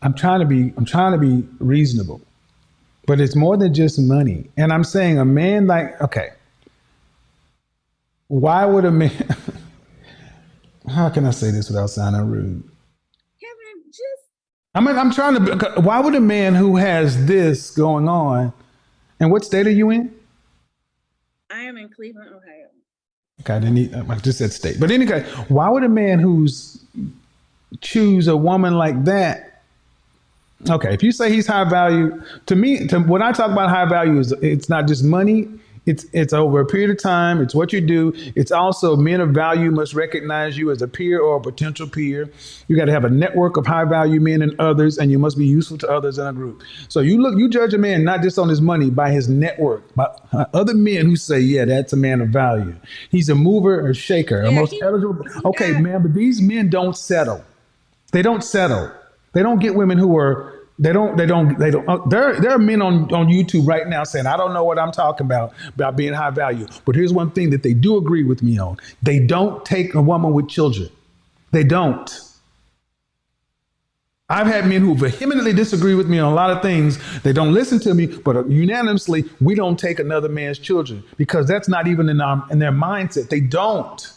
I'm 0.01 0.13
trying 0.13 0.41
to 0.41 0.45
be 0.45 0.73
I'm 0.75 0.85
trying 0.85 1.13
to 1.13 1.17
be 1.17 1.47
reasonable. 1.59 2.19
But 3.07 3.21
it's 3.21 3.35
more 3.35 3.55
than 3.55 3.73
just 3.73 3.97
money. 3.99 4.49
And 4.57 4.73
I'm 4.73 4.83
saying 4.83 5.19
a 5.19 5.25
man 5.25 5.67
like 5.67 6.01
okay. 6.01 6.29
Why 8.27 8.65
would 8.65 8.83
a 8.85 8.91
man 8.91 9.11
how 10.89 11.09
can 11.09 11.25
I 11.25 11.31
say 11.31 11.51
this 11.51 11.69
without 11.69 11.89
sounding 11.91 12.29
rude? 12.29 12.63
I 14.75 14.81
mean, 14.81 14.97
I'm 14.97 15.09
trying 15.09 15.43
to. 15.45 15.73
Why 15.77 16.01
would 16.01 16.15
a 16.15 16.19
man 16.19 16.53
who 16.53 16.75
has 16.75 17.25
this 17.25 17.71
going 17.71 18.09
on, 18.09 18.51
and 19.21 19.31
what 19.31 19.45
state 19.45 19.65
are 19.67 19.71
you 19.71 19.89
in? 19.89 20.13
I 21.49 21.61
am 21.61 21.77
in 21.77 21.87
Cleveland, 21.87 22.29
Ohio. 22.29 22.67
Okay, 23.41 23.53
I 23.53 23.59
didn't. 23.59 23.75
Need, 23.75 23.95
I 23.95 24.15
just 24.17 24.37
said 24.37 24.51
state, 24.51 24.77
but 24.79 24.91
anyway, 24.91 25.23
why 25.47 25.69
would 25.69 25.83
a 25.83 25.89
man 25.89 26.19
who's 26.19 26.83
choose 27.79 28.27
a 28.27 28.35
woman 28.35 28.75
like 28.75 29.05
that? 29.05 29.61
Okay, 30.69 30.93
if 30.93 31.01
you 31.01 31.13
say 31.13 31.31
he's 31.31 31.47
high 31.47 31.63
value, 31.63 32.21
to 32.47 32.55
me, 32.55 32.85
to 32.87 32.99
when 32.99 33.21
I 33.21 33.31
talk 33.31 33.51
about 33.51 33.69
high 33.69 33.85
value, 33.85 34.19
is 34.19 34.33
it's 34.33 34.67
not 34.67 34.87
just 34.87 35.05
money. 35.05 35.47
It's 35.85 36.05
it's 36.13 36.33
over 36.33 36.59
a 36.61 36.65
period 36.65 36.89
of 36.89 36.97
time. 36.99 37.41
It's 37.41 37.53
what 37.53 37.71
you 37.71 37.79
do. 37.79 38.13
It's 38.35 38.51
also 38.51 38.95
men 38.95 39.21
of 39.21 39.29
value 39.29 39.69
must 39.69 39.93
recognize 39.93 40.57
you 40.57 40.71
as 40.71 40.81
a 40.81 40.87
peer 40.87 41.19
or 41.19 41.37
a 41.37 41.41
potential 41.41 41.87
peer. 41.87 42.29
You 42.67 42.75
got 42.75 42.85
to 42.85 42.91
have 42.91 43.05
a 43.05 43.09
network 43.09 43.55
of 43.57 43.67
high 43.67 43.83
value 43.85 44.19
men 44.19 44.41
and 44.41 44.59
others, 44.59 44.97
and 44.97 45.11
you 45.11 45.19
must 45.19 45.37
be 45.37 45.45
useful 45.45 45.77
to 45.79 45.89
others 45.89 46.17
in 46.17 46.25
a 46.25 46.33
group. 46.33 46.63
So 46.89 47.01
you 47.01 47.21
look, 47.21 47.37
you 47.37 47.49
judge 47.49 47.73
a 47.73 47.77
man 47.77 48.03
not 48.03 48.23
just 48.23 48.39
on 48.39 48.49
his 48.49 48.61
money, 48.61 48.89
by 48.89 49.11
his 49.11 49.29
network, 49.29 49.83
by 49.95 50.07
other 50.53 50.73
men 50.73 51.05
who 51.05 51.15
say, 51.15 51.39
"Yeah, 51.39 51.65
that's 51.65 51.93
a 51.93 51.97
man 51.97 52.21
of 52.21 52.29
value. 52.29 52.73
He's 53.11 53.29
a 53.29 53.35
mover 53.35 53.85
or 53.87 53.93
shaker, 53.93 54.41
a 54.41 54.51
most 54.51 54.71
he- 54.71 54.81
eligible." 54.81 55.25
Okay, 55.45 55.73
got- 55.73 55.81
man, 55.83 56.01
but 56.01 56.13
these 56.15 56.41
men 56.41 56.69
don't 56.69 56.97
settle. 56.97 57.43
They 58.11 58.23
don't 58.23 58.43
settle. 58.43 58.89
They 59.33 59.43
don't 59.43 59.59
get 59.59 59.75
women 59.75 59.97
who 59.97 60.17
are. 60.17 60.53
They 60.77 60.91
don't. 60.91 61.15
They 61.15 61.25
don't. 61.25 61.57
They 61.57 61.71
don't. 61.71 61.87
Uh, 61.87 62.05
there, 62.07 62.39
there 62.39 62.51
are 62.51 62.57
men 62.57 62.81
on 62.81 63.13
on 63.13 63.27
YouTube 63.27 63.65
right 63.65 63.87
now 63.87 64.03
saying, 64.03 64.25
"I 64.25 64.35
don't 64.35 64.53
know 64.53 64.63
what 64.63 64.77
I'm 64.77 64.91
talking 64.91 65.25
about 65.25 65.53
about 65.69 65.95
being 65.95 66.13
high 66.13 66.31
value." 66.31 66.67
But 66.83 66.95
here's 66.95 67.13
one 67.13 67.31
thing 67.31 67.51
that 67.51 67.63
they 67.63 67.73
do 67.73 67.95
agree 67.95 68.23
with 68.23 68.43
me 68.43 68.57
on: 68.57 68.77
they 69.01 69.19
don't 69.19 69.63
take 69.63 69.95
a 69.95 70.01
woman 70.01 70.33
with 70.33 70.49
children. 70.49 70.89
They 71.51 71.63
don't. 71.63 72.11
I've 74.27 74.47
had 74.47 74.67
men 74.67 74.81
who 74.81 74.95
vehemently 74.95 75.53
disagree 75.53 75.93
with 75.93 76.07
me 76.07 76.17
on 76.17 76.31
a 76.31 76.35
lot 76.35 76.49
of 76.49 76.61
things. 76.63 76.97
They 77.21 77.31
don't 77.31 77.53
listen 77.53 77.79
to 77.81 77.93
me, 77.93 78.07
but 78.07 78.49
unanimously, 78.49 79.23
we 79.39 79.53
don't 79.53 79.77
take 79.77 79.99
another 79.99 80.29
man's 80.29 80.57
children 80.57 81.03
because 81.15 81.47
that's 81.47 81.69
not 81.69 81.87
even 81.87 82.09
in 82.09 82.19
our 82.19 82.43
in 82.49 82.59
their 82.59 82.71
mindset. 82.71 83.29
They 83.29 83.39
don't. 83.39 84.11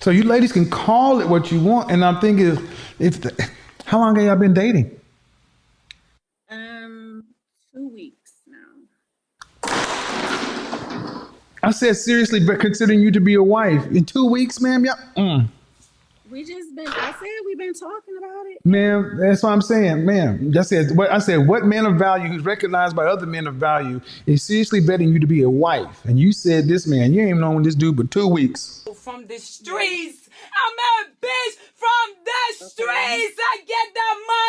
So 0.00 0.10
you 0.10 0.22
ladies 0.22 0.52
can 0.52 0.68
call 0.68 1.20
it 1.20 1.28
what 1.28 1.52
you 1.52 1.60
want, 1.60 1.90
and 1.90 2.02
I'm 2.02 2.20
thinking, 2.20 2.56
if 2.98 3.20
the, 3.20 3.50
how 3.84 3.98
long 3.98 4.16
have 4.16 4.24
y'all 4.24 4.36
been 4.36 4.54
dating? 4.54 4.98
Um, 6.48 7.24
two 7.74 7.90
weeks 7.92 8.32
now. 8.46 9.68
I 11.62 11.70
said 11.70 11.96
seriously, 11.96 12.40
but 12.40 12.60
considering 12.60 13.00
you 13.00 13.10
to 13.10 13.20
be 13.20 13.34
a 13.34 13.42
wife 13.42 13.86
in 13.88 14.06
two 14.06 14.24
weeks, 14.24 14.58
ma'am, 14.62 14.86
yeah, 14.86 14.94
mm. 15.18 15.46
We 16.30 16.44
just 16.44 16.74
been. 16.76 16.86
I 16.86 17.12
said 17.12 17.28
we've 17.44 17.58
been 17.58 17.74
talking 17.74 18.16
about 18.18 18.46
it. 18.46 18.64
ma'am, 18.64 19.18
that's 19.18 19.42
what 19.42 19.50
I'm 19.52 19.62
saying, 19.62 20.04
ma'am. 20.06 20.52
I 20.56 20.62
said, 20.62 20.96
what 20.96 21.10
I 21.10 21.18
said, 21.18 21.46
what 21.48 21.64
man 21.64 21.86
of 21.86 21.96
value 21.96 22.28
who's 22.28 22.44
recognized 22.44 22.94
by 22.94 23.04
other 23.06 23.26
men 23.26 23.46
of 23.46 23.56
value 23.56 24.00
is 24.26 24.42
seriously 24.42 24.80
betting 24.80 25.08
you 25.08 25.18
to 25.18 25.26
be 25.26 25.42
a 25.42 25.50
wife, 25.50 26.04
and 26.04 26.18
you 26.20 26.32
said 26.32 26.68
this 26.68 26.86
man, 26.86 27.12
you 27.12 27.20
ain't 27.20 27.30
even 27.30 27.40
known 27.40 27.62
this 27.62 27.74
dude 27.74 27.96
but 27.96 28.10
two 28.10 28.28
weeks. 28.28 28.84
from 28.94 29.26
the 29.26 29.38
streets. 29.38 30.28
I'm 30.52 31.06
a 31.06 31.10
bitch 31.20 31.54
from 31.74 32.14
the 32.24 32.64
streets. 32.66 33.36
I 33.40 33.56
get 33.66 33.94
the 33.94 34.10
money. 34.26 34.39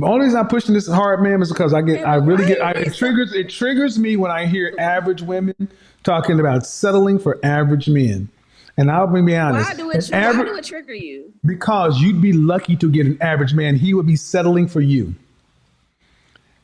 The 0.00 0.06
only 0.06 0.26
reason 0.26 0.38
I'm 0.38 0.48
pushing 0.48 0.74
this 0.74 0.86
hard, 0.86 1.22
ma'am, 1.22 1.40
is 1.42 1.50
because 1.50 1.72
I 1.72 1.80
get, 1.80 2.00
Yeah, 2.00 2.12
I 2.12 2.16
really 2.16 2.44
get, 2.46 2.60
I, 2.60 2.72
it 2.72 2.94
triggers, 2.94 3.32
it 3.32 3.48
triggers 3.48 3.98
me 3.98 4.16
when 4.16 4.30
I 4.30 4.46
hear 4.46 4.74
average 4.78 5.22
women 5.22 5.54
talking 6.02 6.38
about 6.38 6.66
settling 6.66 7.18
for 7.18 7.38
average 7.42 7.88
men. 7.88 8.28
And 8.76 8.90
I'll 8.90 9.06
be 9.06 9.34
honest, 9.34 9.70
Why 9.70 9.74
do 9.74 9.90
it? 9.90 10.06
Why 10.10 10.18
average- 10.18 10.48
do 10.48 10.56
it 10.56 10.64
trigger 10.64 10.94
you? 10.94 11.32
because 11.46 12.00
you'd 12.00 12.20
be 12.20 12.32
lucky 12.32 12.76
to 12.76 12.90
get 12.90 13.06
an 13.06 13.16
average 13.22 13.54
man. 13.54 13.76
He 13.76 13.94
would 13.94 14.06
be 14.06 14.16
settling 14.16 14.68
for 14.68 14.80
you. 14.80 15.14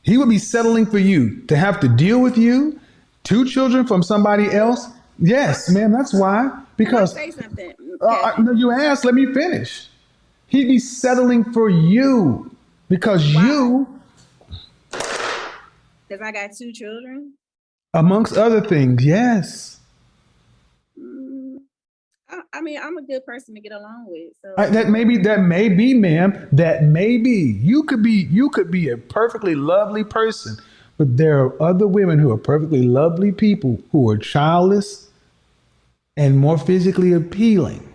He 0.02 0.18
would 0.18 0.28
be 0.28 0.38
settling 0.38 0.84
for 0.84 0.98
you 0.98 1.40
to 1.46 1.56
have 1.56 1.80
to 1.80 1.88
deal 1.88 2.20
with 2.20 2.36
you, 2.36 2.78
two 3.24 3.46
children 3.46 3.86
from 3.86 4.02
somebody 4.02 4.50
else. 4.50 4.88
Yes, 5.18 5.70
ma'am, 5.70 5.92
that's 5.92 6.12
why. 6.12 6.50
Because 6.76 7.14
say 7.14 7.30
something? 7.30 7.72
uh, 8.00 8.06
I, 8.36 8.40
no, 8.40 8.52
you 8.52 8.72
asked, 8.72 9.04
let 9.04 9.14
me 9.14 9.32
finish. 9.32 9.86
He'd 10.48 10.66
be 10.66 10.78
settling 10.78 11.44
for 11.52 11.70
you 11.70 12.50
because 12.88 13.24
you, 13.26 13.86
Because 14.90 16.22
I 16.22 16.32
got 16.32 16.50
two 16.56 16.72
children. 16.72 17.34
amongst 17.94 18.36
other 18.36 18.60
things, 18.60 19.04
yes. 19.04 19.80
Mm, 21.00 21.56
I, 22.28 22.40
I 22.52 22.60
mean, 22.60 22.78
I'm 22.82 22.98
a 22.98 23.02
good 23.02 23.24
person 23.24 23.54
to 23.54 23.60
get 23.60 23.72
along 23.72 24.06
with. 24.08 24.32
So 24.42 24.54
I, 24.58 24.66
that 24.66 24.88
may 24.90 25.04
be 25.04 25.16
that 25.18 25.40
may 25.40 25.68
be, 25.68 25.94
ma'am. 25.94 26.48
That 26.52 26.84
may 26.84 27.16
be. 27.16 27.58
You 27.60 27.84
could 27.84 28.02
be 28.02 28.28
you 28.30 28.50
could 28.50 28.70
be 28.70 28.88
a 28.90 28.96
perfectly 28.98 29.54
lovely 29.54 30.04
person, 30.04 30.56
but 30.98 31.16
there 31.16 31.40
are 31.40 31.62
other 31.62 31.86
women 31.86 32.18
who 32.18 32.30
are 32.30 32.38
perfectly 32.38 32.82
lovely 32.82 33.32
people 33.32 33.80
who 33.92 34.08
are 34.10 34.18
childless 34.18 35.08
and 36.16 36.38
more 36.38 36.58
physically 36.58 37.12
appealing. 37.14 37.88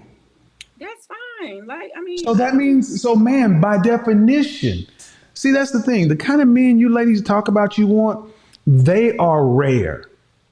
Fine. 1.40 1.66
Like, 1.66 1.92
I 1.96 2.02
mean, 2.02 2.18
So 2.20 2.34
that 2.34 2.56
means, 2.56 3.02
so 3.02 3.16
ma'am, 3.16 3.60
by 3.62 3.78
definition, 3.82 4.86
see 5.34 5.52
that's 5.52 5.72
the 5.72 5.82
thing. 5.82 6.08
The 6.08 6.16
kind 6.16 6.42
of 6.42 6.48
men 6.48 6.80
you 6.80 6.90
ladies 6.90 7.22
talk 7.22 7.48
about 7.48 7.78
you 7.78 7.88
want, 7.88 8.32
they 8.66 9.16
are 9.18 9.46
rare. 9.46 10.06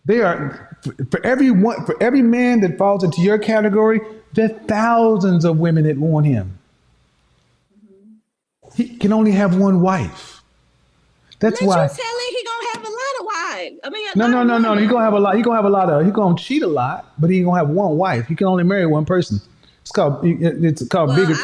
They 0.05 0.21
are 0.21 0.77
for, 1.09 1.25
every 1.25 1.51
one 1.51 1.85
for 1.85 1.95
every 2.01 2.21
man 2.21 2.61
that 2.61 2.77
falls 2.77 3.03
into 3.03 3.21
your 3.21 3.37
category. 3.39 3.99
There 4.33 4.45
are 4.45 4.59
thousands 4.67 5.45
of 5.45 5.57
women 5.57 5.85
that 5.85 5.97
want 5.97 6.25
him. 6.25 6.57
He 8.75 8.97
can 8.97 9.13
only 9.13 9.31
have 9.31 9.57
one 9.57 9.81
wife. 9.81 10.41
That's 11.39 11.59
But 11.59 11.67
why. 11.67 11.83
you 11.83 11.89
telling 11.89 12.29
he 12.29 12.43
gonna 12.45 12.67
have 12.73 12.83
a 12.83 12.89
lot 12.89 13.19
of 13.19 13.25
wives. 13.25 13.79
I 13.83 13.89
mean, 13.89 14.07
No, 14.15 14.27
no, 14.27 14.43
no, 14.43 14.57
no. 14.57 14.75
He 14.79 14.87
gonna 14.87 15.03
have 15.05 15.13
a 15.13 15.19
lot. 15.19 15.35
He 15.35 15.41
gonna 15.41 15.55
have 15.55 15.65
a 15.65 15.69
lot 15.69 15.89
of. 15.89 16.05
He 16.05 16.11
gonna 16.11 16.37
cheat 16.37 16.61
a 16.63 16.67
lot, 16.67 17.11
but 17.17 17.29
he 17.29 17.41
gonna 17.43 17.57
have 17.57 17.69
one 17.69 17.97
wife. 17.97 18.27
He 18.27 18.35
can 18.35 18.47
only 18.47 18.63
marry 18.63 18.85
one 18.85 19.05
person. 19.05 19.41
It's 19.85 19.91
called. 19.91 20.21
It's 20.23 20.87
called 20.87 21.09
Well, 21.09 21.17
bigger. 21.27 21.35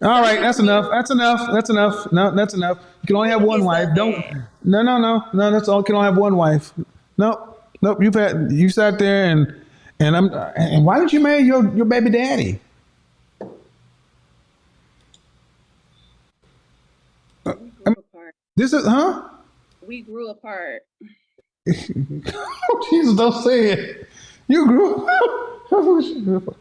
I'm 0.00 0.08
All 0.08 0.22
right, 0.22 0.38
that's 0.40 0.60
enough. 0.60 0.88
That's 0.92 1.10
enough. 1.10 1.50
That's 1.52 1.70
enough. 1.70 2.12
No, 2.12 2.32
that's 2.32 2.54
enough. 2.54 2.78
You 3.02 3.06
can 3.08 3.16
only 3.16 3.30
have 3.30 3.42
one 3.42 3.64
wife. 3.64 3.88
Don't. 3.96 4.14
No, 4.62 4.82
no, 4.82 4.98
no, 4.98 5.24
no. 5.34 5.50
That's 5.50 5.68
all. 5.68 5.78
You 5.78 5.84
can 5.84 5.96
only 5.96 6.04
have 6.06 6.16
one 6.16 6.36
wife. 6.36 6.72
Nope. 7.18 7.60
Nope. 7.82 8.00
You've 8.00 8.14
had. 8.14 8.52
You 8.52 8.68
sat 8.68 9.00
there 9.00 9.24
and 9.24 9.52
and 9.98 10.16
I'm. 10.16 10.32
And 10.54 10.86
why 10.86 11.00
didn't 11.00 11.12
you 11.12 11.18
marry 11.18 11.42
your 11.42 11.68
your 11.74 11.84
baby 11.84 12.10
daddy? 12.10 12.60
We 17.44 17.50
uh, 17.50 17.54
grew 17.54 17.94
apart. 17.94 18.34
This 18.54 18.72
is 18.72 18.86
huh? 18.86 19.30
We 19.84 20.02
grew 20.02 20.30
apart. 20.30 20.82
Oh, 22.72 22.86
Jesus, 22.88 23.16
don't 23.16 23.42
say 23.42 23.72
it. 23.72 24.08
You 24.46 24.66
grew 24.66 24.94
oh, 25.72 26.36
up. 26.36 26.56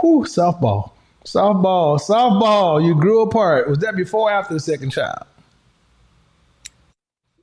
Whew, 0.00 0.24
softball. 0.24 0.92
Softball. 1.24 2.00
Softball. 2.00 2.84
You 2.84 2.94
grew 2.94 3.22
apart. 3.22 3.68
Was 3.68 3.78
that 3.78 3.96
before 3.96 4.30
or 4.30 4.32
after 4.32 4.54
the 4.54 4.60
second 4.60 4.90
child? 4.90 5.24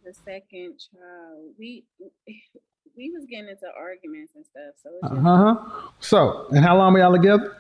The 0.04 0.14
second 0.26 0.80
child, 0.80 1.52
we 1.60 1.84
we 2.96 3.12
was 3.12 3.26
getting 3.30 3.50
into 3.50 3.68
arguments 3.78 4.34
and 4.36 4.46
stuff. 4.46 4.74
So 4.82 4.90
just, 5.04 5.14
Uh 5.14 5.36
huh. 5.36 5.56
So, 6.00 6.48
and 6.52 6.64
how 6.64 6.78
long 6.78 6.94
were 6.94 7.00
y'all 7.00 7.12
together? 7.12 7.56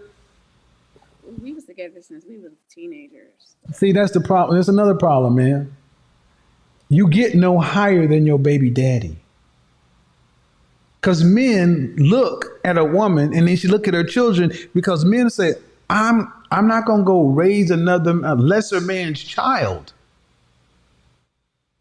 we 1.42 1.54
was 1.54 1.66
together 1.66 2.02
since 2.02 2.26
we 2.28 2.38
was 2.38 2.54
teenagers. 2.70 3.56
See, 3.74 3.92
that's 3.92 4.12
the 4.12 4.22
problem. 4.22 4.58
That's 4.58 4.70
another 4.70 4.96
problem, 4.96 5.36
man. 5.36 5.76
You 6.90 7.10
get 7.10 7.36
no 7.36 7.60
higher 7.60 8.08
than 8.08 8.26
your 8.26 8.40
baby 8.40 8.70
daddy. 8.70 9.18
Because 11.02 11.24
men 11.24 11.96
look 11.98 12.60
at 12.64 12.78
a 12.78 12.84
woman 12.84 13.34
and 13.34 13.48
then 13.48 13.56
she 13.56 13.68
look 13.68 13.88
at 13.88 13.94
her 13.94 14.04
children 14.04 14.52
because 14.74 15.06
men 15.06 15.30
say, 15.30 15.54
I'm 15.90 16.32
I'm 16.52 16.68
not 16.68 16.86
gonna 16.86 17.04
go 17.04 17.24
raise 17.28 17.72
another 17.72 18.20
a 18.24 18.36
lesser 18.36 18.82
man's 18.82 19.22
child. 19.22 19.94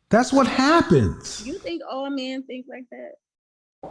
That's 0.09 0.33
what 0.33 0.47
happens. 0.47 1.45
You 1.47 1.59
think 1.59 1.83
all 1.91 2.11
men 2.11 2.43
think 2.45 2.67
like 2.69 2.85
that? 2.91 3.91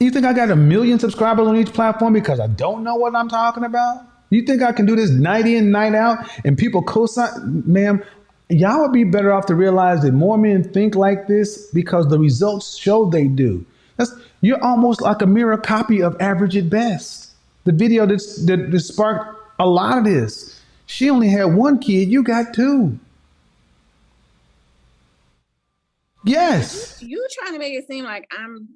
You 0.00 0.10
think 0.10 0.24
I 0.24 0.32
got 0.32 0.50
a 0.50 0.56
million 0.56 0.98
subscribers 0.98 1.46
on 1.46 1.56
each 1.56 1.72
platform 1.72 2.12
because 2.12 2.40
I 2.40 2.46
don't 2.46 2.84
know 2.84 2.94
what 2.94 3.14
I'm 3.14 3.28
talking 3.28 3.64
about? 3.64 4.04
You 4.30 4.42
think 4.42 4.62
I 4.62 4.72
can 4.72 4.86
do 4.86 4.94
this 4.94 5.10
night 5.10 5.46
in, 5.46 5.70
night 5.70 5.94
out, 5.94 6.28
and 6.44 6.56
people 6.56 6.82
co-sign? 6.82 7.62
Ma'am, 7.66 8.04
y'all 8.48 8.82
would 8.82 8.92
be 8.92 9.04
better 9.04 9.32
off 9.32 9.46
to 9.46 9.54
realize 9.54 10.02
that 10.02 10.12
more 10.12 10.38
men 10.38 10.62
think 10.62 10.94
like 10.94 11.26
this 11.26 11.70
because 11.72 12.08
the 12.08 12.18
results 12.18 12.76
show 12.76 13.06
they 13.06 13.26
do. 13.26 13.64
That's 13.98 14.12
you're 14.40 14.62
almost 14.64 15.02
like 15.02 15.20
a 15.20 15.26
mirror 15.26 15.58
copy 15.58 16.00
of 16.00 16.16
Average 16.20 16.56
at 16.56 16.70
Best. 16.70 17.32
The 17.64 17.72
video 17.72 18.06
that's, 18.06 18.46
that, 18.46 18.70
that 18.70 18.80
sparked 18.80 19.38
a 19.58 19.66
lot 19.66 19.98
of 19.98 20.04
this. 20.04 20.58
She 20.86 21.10
only 21.10 21.28
had 21.28 21.44
one 21.54 21.78
kid, 21.78 22.08
you 22.08 22.22
got 22.22 22.54
two. 22.54 22.98
Yes. 26.24 27.02
You 27.02 27.26
trying 27.38 27.52
to 27.52 27.58
make 27.58 27.74
it 27.74 27.86
seem 27.86 28.04
like 28.04 28.26
I'm 28.38 28.68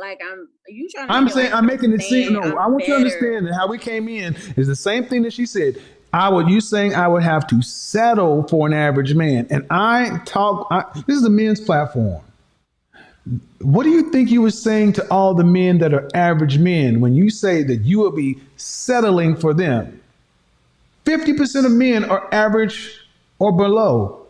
like 0.00 0.20
I'm 0.24 0.48
you 0.68 0.88
trying 0.88 1.08
to 1.08 1.12
I'm 1.12 1.24
make 1.24 1.30
it 1.30 1.34
saying 1.34 1.50
like 1.50 1.58
I'm 1.58 1.66
making 1.66 1.92
it 1.92 2.02
seem. 2.02 2.32
No, 2.32 2.40
I'm 2.40 2.58
I 2.58 2.66
want 2.66 2.86
you 2.86 2.94
to 2.94 2.96
understand 2.96 3.46
that 3.46 3.54
how 3.54 3.68
we 3.68 3.78
came 3.78 4.08
in 4.08 4.36
is 4.56 4.66
the 4.66 4.76
same 4.76 5.04
thing 5.04 5.22
that 5.22 5.32
she 5.32 5.46
said. 5.46 5.80
I 6.12 6.28
would 6.28 6.48
you 6.48 6.60
saying 6.60 6.94
I 6.94 7.08
would 7.08 7.22
have 7.22 7.46
to 7.48 7.62
settle 7.62 8.46
for 8.48 8.66
an 8.66 8.72
average 8.72 9.14
man, 9.14 9.46
and 9.50 9.66
I 9.70 10.20
talk. 10.24 10.66
I, 10.70 10.84
this 11.06 11.16
is 11.16 11.24
a 11.24 11.30
men's 11.30 11.60
platform. 11.60 12.22
What 13.60 13.84
do 13.84 13.90
you 13.90 14.10
think 14.10 14.30
you 14.30 14.42
were 14.42 14.50
saying 14.50 14.94
to 14.94 15.10
all 15.10 15.34
the 15.34 15.44
men 15.44 15.78
that 15.78 15.94
are 15.94 16.08
average 16.14 16.58
men 16.58 17.00
when 17.00 17.14
you 17.14 17.30
say 17.30 17.62
that 17.62 17.82
you 17.82 17.98
will 17.98 18.12
be 18.12 18.38
settling 18.56 19.36
for 19.36 19.54
them? 19.54 20.00
Fifty 21.04 21.34
percent 21.34 21.66
of 21.66 21.72
men 21.72 22.04
are 22.04 22.28
average 22.32 22.92
or 23.38 23.52
below. 23.52 24.26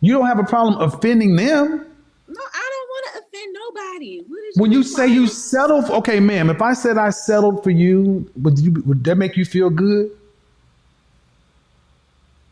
You 0.00 0.12
don't 0.12 0.26
have 0.26 0.38
a 0.38 0.44
problem 0.44 0.80
offending 0.80 1.36
them. 1.36 1.86
No, 2.28 2.40
I 2.54 2.70
don't 2.72 2.88
want 2.88 3.06
to 3.06 3.18
offend 3.20 3.54
nobody. 3.54 4.18
What 4.26 4.44
is 4.48 4.56
When 4.56 4.72
you 4.72 4.78
your 4.78 4.84
say 4.84 5.06
you 5.06 5.26
settle, 5.26 5.82
for, 5.82 5.92
okay, 5.94 6.20
ma'am. 6.20 6.50
If 6.50 6.60
I 6.60 6.74
said 6.74 6.98
I 6.98 7.10
settled 7.10 7.62
for 7.62 7.70
you, 7.70 8.30
would 8.42 8.58
you 8.58 8.72
would 8.86 9.04
that 9.04 9.16
make 9.16 9.36
you 9.36 9.44
feel 9.44 9.70
good? 9.70 10.10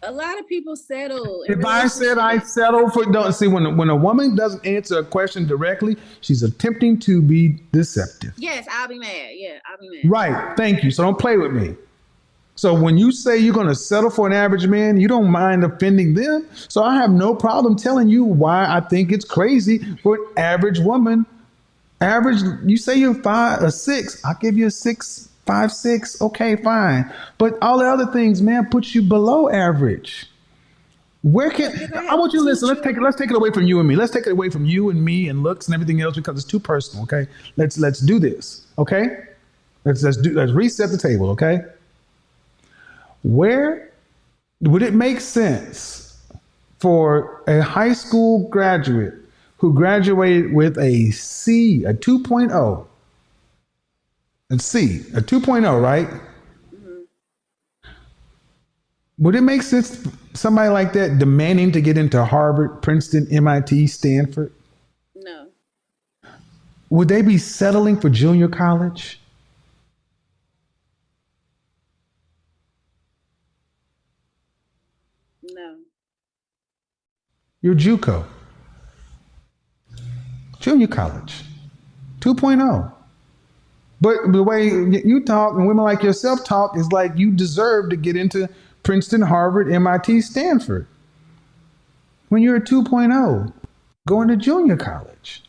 A 0.03 0.13
lot 0.13 0.39
of 0.39 0.47
people 0.49 0.77
settle. 0.77 1.45
If 1.49 1.65
I 1.65 1.87
said 1.87 2.19
I 2.19 2.39
settle 2.39 2.91
for, 2.91 3.05
don't 3.07 3.33
see 3.33 3.47
when 3.49 3.77
when 3.77 3.89
a 3.89 3.97
woman 3.97 4.35
doesn't 4.35 4.65
answer 4.67 4.99
a 4.99 5.05
question 5.05 5.47
directly, 5.47 5.97
she's 6.21 6.43
attempting 6.43 6.99
to 7.01 7.23
be 7.23 7.61
deceptive. 7.73 8.33
yes, 8.37 8.67
I'll 8.71 8.89
be 8.89 8.99
mad. 8.99 9.31
Yeah, 9.35 9.59
I'll 9.71 9.79
be 9.79 9.89
mad. 9.89 10.11
Right. 10.11 10.57
Thank 10.57 10.83
you. 10.83 10.91
So 10.91 11.03
don't 11.03 11.19
play 11.19 11.37
with 11.37 11.53
me. 11.53 11.77
So 12.55 12.75
when 12.79 12.99
you 12.99 13.13
say 13.13 13.39
you're 13.39 13.55
going 13.55 13.69
to 13.69 13.75
settle 13.75 14.11
for 14.11 14.27
an 14.27 14.33
average 14.33 14.67
man, 14.67 15.01
you 15.01 15.09
don't 15.09 15.31
mind 15.31 15.65
offending 15.65 16.15
them. 16.15 16.47
So 16.69 16.83
I 16.83 16.97
have 16.97 17.11
no 17.11 17.35
problem 17.35 17.77
telling 17.77 18.09
you 18.09 18.25
why 18.25 18.67
I 18.69 18.81
think 18.81 19.11
it's 19.11 19.25
crazy 19.25 19.79
for 20.03 20.17
an 20.17 20.27
average 20.37 20.79
woman. 20.79 21.25
Average, 22.01 22.43
you 22.67 22.77
say 22.77 22.97
you're 22.97 23.15
five, 23.15 23.63
a 23.63 23.71
six. 23.71 24.23
I'll 24.25 24.37
give 24.41 24.59
you 24.59 24.67
a 24.67 24.71
six, 24.71 25.31
five, 25.47 25.73
six. 25.73 26.21
Okay, 26.21 26.57
fine. 26.57 27.13
But 27.39 27.59
all 27.63 27.79
the 27.79 27.87
other 27.87 28.07
things, 28.07 28.43
man, 28.43 28.69
puts 28.71 28.95
you 28.95 29.03
below 29.03 29.49
average. 29.49 30.27
Where 31.23 31.51
can 31.51 31.93
I 31.95 32.17
want 32.17 32.33
you 32.33 32.41
to 32.41 32.45
listen? 32.45 32.67
Let's 32.69 32.81
take 32.81 32.97
it. 32.97 33.03
Let's 33.03 33.17
take 33.17 33.31
it 33.31 33.37
away 33.37 33.53
from 33.53 33.63
you 33.65 33.79
and 33.79 33.89
me. 33.89 33.95
Let's 33.95 34.13
take 34.13 34.27
it 34.27 34.33
away 34.33 34.51
from 34.51 34.65
you 34.65 34.91
and 34.91 35.05
me 35.05 35.29
and 35.29 35.45
looks 35.45 35.67
and 35.67 35.75
everything 35.75 36.01
else 36.01 36.17
because 36.17 36.37
it's 36.37 36.45
too 36.45 36.59
personal. 36.59 37.05
Okay, 37.05 37.29
let's 37.57 37.79
let's 37.79 38.01
do 38.01 38.19
this. 38.19 38.67
Okay, 38.77 39.19
let's 39.85 40.03
let's 40.03 40.17
do 40.17 40.33
let's 40.35 40.51
reset 40.51 40.91
the 40.91 40.99
table. 40.99 41.31
Okay, 41.31 41.61
where 43.23 43.93
would 44.63 44.83
it 44.83 44.95
make 44.95 45.21
sense 45.21 46.21
for 46.81 47.45
a 47.47 47.61
high 47.61 47.93
school 47.93 48.49
graduate 48.49 49.15
who 49.59 49.73
graduated 49.73 50.53
with 50.53 50.77
a 50.77 51.13
C, 51.13 51.85
a 51.85 51.95
2.0, 51.95 52.85
a 54.53 54.59
C, 54.59 54.99
a 55.15 55.21
2.0, 55.23 55.83
right? 55.83 56.09
Mm-hmm. 56.09 57.03
Would 59.19 59.35
it 59.35 59.41
make 59.41 59.63
sense 59.63 60.07
somebody 60.35 60.69
like 60.71 60.93
that 60.93 61.19
demanding 61.19 61.73
to 61.73 61.81
get 61.81 61.99
into 61.99 62.25
Harvard, 62.25 62.83
Princeton, 62.83 63.27
MIT, 63.31 63.87
Stanford? 63.89 64.53
No, 65.17 65.49
Would 66.91 67.09
they 67.09 67.23
be 67.23 67.39
settling 67.39 67.99
for 68.01 68.11
junior 68.11 68.49
college? 68.49 69.19
no. 75.43 75.77
Your 77.63 77.75
JUCO, 77.75 78.25
junior 80.61 80.89
college, 80.89 81.43
2.0. 82.21 82.93
But 84.03 84.33
the 84.33 84.43
way 84.43 84.67
you 84.67 85.23
talk 85.25 85.55
and 85.55 85.69
women 85.69 85.85
like 85.85 86.03
yourself 86.03 86.45
talk 86.45 86.77
is 86.77 86.91
like 86.91 87.13
you 87.17 87.31
deserve 87.31 87.89
to 87.91 87.97
get 87.97 88.17
into 88.17 88.49
Princeton, 88.83 89.23
Harvard, 89.23 89.73
MIT, 89.73 90.23
Stanford. 90.23 90.89
When 92.29 92.43
you're 92.43 92.57
a 92.57 92.61
2.0, 92.61 93.53
going 94.09 94.27
to 94.27 94.37
junior 94.37 94.77
college. 94.77 95.45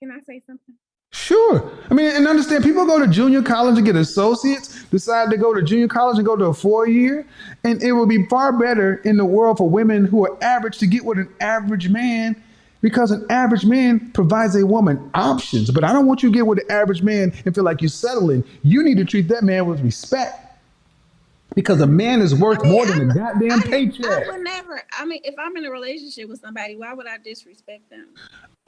Can 0.00 0.10
I 0.10 0.18
say 0.26 0.42
something? 0.44 0.74
Sure. 1.12 1.70
I 1.88 1.94
mean, 1.94 2.10
and 2.10 2.26
understand 2.26 2.64
people 2.64 2.84
go 2.84 2.98
to 2.98 3.06
junior 3.06 3.42
college 3.42 3.76
and 3.76 3.86
get 3.86 3.94
associates, 3.94 4.82
decide 4.86 5.30
to 5.30 5.36
go 5.36 5.54
to 5.54 5.62
junior 5.62 5.86
college 5.86 6.16
and 6.16 6.26
go 6.26 6.34
to 6.34 6.46
a 6.46 6.54
four 6.54 6.88
year. 6.88 7.24
And 7.62 7.80
it 7.80 7.92
would 7.92 8.08
be 8.08 8.26
far 8.26 8.52
better 8.52 8.96
in 9.04 9.18
the 9.18 9.24
world 9.24 9.58
for 9.58 9.70
women 9.70 10.04
who 10.04 10.26
are 10.26 10.36
average 10.42 10.78
to 10.78 10.88
get 10.88 11.04
with 11.04 11.18
an 11.18 11.32
average 11.40 11.88
man 11.88 12.42
because 12.86 13.10
an 13.10 13.26
average 13.30 13.64
man 13.64 14.12
provides 14.12 14.54
a 14.54 14.64
woman 14.64 15.10
options. 15.12 15.72
But 15.72 15.82
I 15.82 15.92
don't 15.92 16.06
want 16.06 16.22
you 16.22 16.30
to 16.30 16.32
get 16.32 16.46
with 16.46 16.60
an 16.60 16.70
average 16.70 17.02
man 17.02 17.32
and 17.44 17.52
feel 17.52 17.64
like 17.64 17.82
you're 17.82 17.88
settling. 17.88 18.44
You 18.62 18.80
need 18.84 18.96
to 18.98 19.04
treat 19.04 19.26
that 19.26 19.42
man 19.42 19.66
with 19.66 19.80
respect 19.80 20.40
because 21.56 21.80
a 21.80 21.86
man 21.88 22.22
is 22.22 22.32
worth 22.32 22.64
more 22.64 22.86
than 22.86 23.10
a 23.10 23.12
goddamn 23.12 23.50
I, 23.50 23.56
I 23.56 23.60
paycheck. 23.62 24.28
would 24.28 24.44
never. 24.44 24.80
I 24.96 25.04
mean, 25.04 25.20
if 25.24 25.34
I'm 25.36 25.56
in 25.56 25.64
a 25.64 25.70
relationship 25.72 26.28
with 26.28 26.38
somebody, 26.38 26.76
why 26.76 26.94
would 26.94 27.08
I 27.08 27.18
disrespect 27.18 27.90
them? 27.90 28.06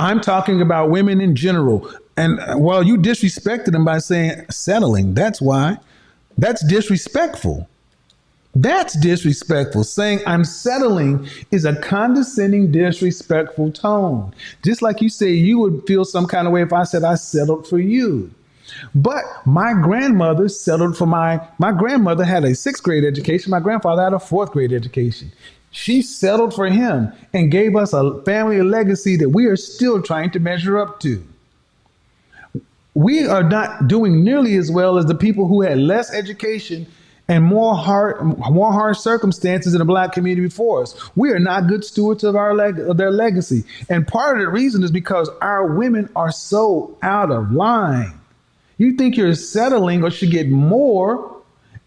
I'm 0.01 0.21
talking 0.21 0.61
about 0.61 0.91
women 0.91 1.21
in 1.21 1.37
general. 1.37 1.89
And 2.17 2.41
uh, 2.41 2.57
well, 2.59 2.83
you 2.83 2.97
disrespected 2.97 3.71
them 3.71 3.85
by 3.85 3.99
saying 3.99 4.47
settling. 4.51 5.15
That's 5.15 5.41
why. 5.41 5.79
That's 6.37 6.67
disrespectful. 6.67 7.69
That's 8.55 8.99
disrespectful. 8.99 9.85
Saying 9.85 10.21
I'm 10.27 10.45
settling 10.45 11.29
is 11.51 11.65
a 11.65 11.77
condescending, 11.77 12.73
disrespectful 12.73 13.73
tone. 13.73 14.35
Just 14.65 14.83
like 14.83 15.01
you 15.01 15.09
say, 15.09 15.31
you 15.31 15.59
would 15.59 15.87
feel 15.87 16.05
some 16.05 16.27
kind 16.27 16.47
of 16.47 16.53
way 16.53 16.63
if 16.63 16.73
I 16.73 16.85
said 16.85 17.05
I 17.05 17.15
settled 17.15 17.69
for 17.69 17.79
you. 17.79 18.31
But 18.95 19.25
my 19.47 19.73
grandmother 19.75 20.49
settled 20.49 20.97
for 20.97 21.07
my 21.07 21.41
my 21.59 21.73
grandmother 21.73 22.25
had 22.25 22.45
a 22.45 22.55
sixth 22.55 22.83
grade 22.83 23.05
education. 23.05 23.51
My 23.51 23.61
grandfather 23.61 24.03
had 24.03 24.13
a 24.13 24.19
fourth 24.19 24.53
grade 24.53 24.73
education. 24.73 25.33
She 25.71 26.03
settled 26.03 26.55
for 26.55 26.67
him 26.67 27.13
and 27.33 27.51
gave 27.51 27.77
us 27.77 27.93
a 27.93 28.23
family 28.23 28.63
legacy 28.63 29.17
that 29.17 29.31
we 29.31 29.47
are 29.47 29.57
still 29.57 30.03
trying 30.03 30.31
to 30.33 30.41
measure 30.41 30.79
up 30.79 31.01
to. 31.01 31.23
We 32.95 33.27
are 33.27 33.43
not 33.43 33.87
doing 33.87 34.25
nearly 34.25 34.57
as 34.57 34.71
well 34.71 34.99
as 34.99 35.07
the 35.07 35.15
people 35.15 35.47
who 35.47 35.63
had 35.63 35.79
less 35.79 36.13
education 36.13 36.87
and 37.29 37.45
more 37.45 37.75
hard, 37.77 38.21
more 38.23 38.73
harsh 38.73 38.99
circumstances 38.99 39.75
in 39.75 39.79
the 39.79 39.85
black 39.85 40.13
community 40.13 40.47
before 40.47 40.83
us. 40.83 40.95
We 41.15 41.31
are 41.31 41.39
not 41.39 41.67
good 41.67 41.85
stewards 41.85 42.25
of 42.25 42.37
our 42.37 42.55
leg- 42.55 42.81
of 42.81 42.97
their 42.97 43.11
legacy, 43.11 43.65
and 43.89 44.07
part 44.07 44.39
of 44.39 44.47
the 44.47 44.51
reason 44.51 44.83
is 44.83 44.91
because 44.91 45.29
our 45.43 45.67
women 45.67 46.09
are 46.17 46.33
so 46.33 46.97
out 47.03 47.31
of 47.31 47.53
line. 47.53 48.15
You 48.79 48.93
think 48.93 49.17
you're 49.17 49.35
settling 49.35 50.03
or 50.05 50.11
should 50.11 50.31
get 50.31 50.49
more, 50.49 51.37